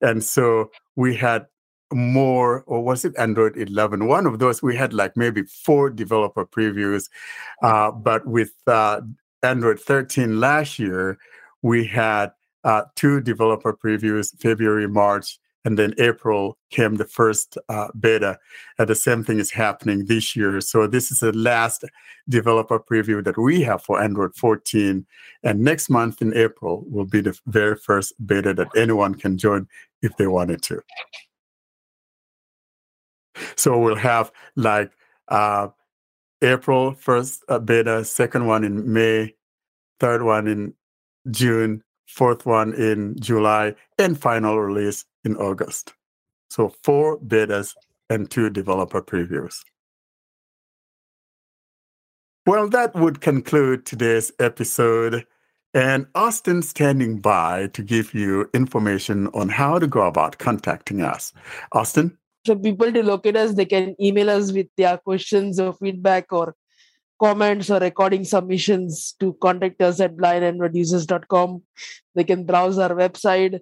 [0.00, 1.46] And so we had
[1.94, 4.06] more, or was it Android 11?
[4.06, 7.08] One of those, we had like maybe four developer previews.
[7.62, 9.00] Uh, but with uh,
[9.42, 11.18] Android 13 last year,
[11.62, 12.32] we had
[12.64, 18.38] uh, two developer previews, February, March, and then April came the first uh, beta.
[18.78, 20.60] And the same thing is happening this year.
[20.60, 21.84] So this is the last
[22.28, 25.06] developer preview that we have for Android 14.
[25.44, 29.68] And next month in April will be the very first beta that anyone can join
[30.02, 30.82] if they wanted to.
[33.56, 34.92] So we'll have like
[35.28, 35.68] uh,
[36.42, 39.34] April first uh, beta, second one in May,
[40.00, 40.74] third one in
[41.30, 45.94] June, fourth one in July, and final release in August.
[46.50, 47.74] So four betas
[48.10, 49.62] and two developer previews.
[52.44, 55.24] Well, that would conclude today's episode.
[55.74, 61.32] And Austin standing by to give you information on how to go about contacting us.
[61.72, 62.18] Austin?
[62.44, 66.54] For people to locate us, they can email us with their questions or feedback or
[67.20, 71.62] comments or recording submissions to contact us at blindandroidusers.com.
[72.14, 73.60] They can browse our website,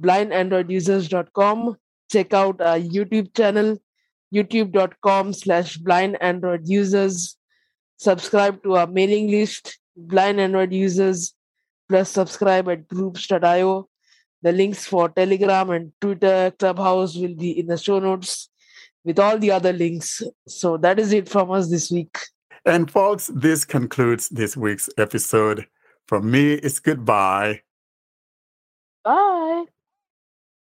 [0.00, 1.76] blindandroidusers.com.
[2.10, 3.78] Check out our YouTube channel,
[4.32, 7.34] youtube.com slash blindandroidusers.
[7.96, 11.32] Subscribe to our mailing list, blindandroidusers,
[11.88, 13.88] plus subscribe at groups.io.
[14.42, 18.48] The links for Telegram and Twitter, Clubhouse will be in the show notes
[19.04, 20.22] with all the other links.
[20.48, 22.18] So that is it from us this week.
[22.64, 25.66] And folks, this concludes this week's episode.
[26.08, 27.62] From me, it's goodbye.
[29.04, 29.64] Bye.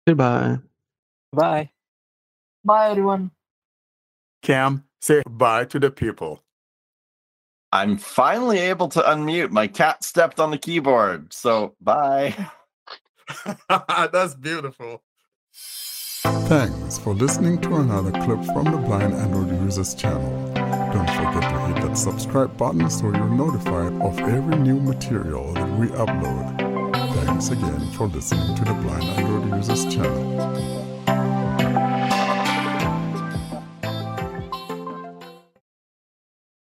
[0.08, 0.58] Goodbye.
[1.32, 1.72] Bye.
[2.64, 3.32] Bye, everyone.
[4.42, 6.44] Cam, say bye to the people.
[7.72, 9.50] I'm finally able to unmute.
[9.50, 11.34] My cat stepped on the keyboard.
[11.34, 12.36] So bye.
[14.12, 15.02] That's beautiful.
[16.24, 20.52] Thanks for listening to another clip from the Blind Android Users channel.
[20.54, 25.70] Don't forget to hit that subscribe button so you're notified of every new material that
[25.78, 27.26] we upload.
[27.26, 30.93] Thanks again for listening to the Blind Android Users channel.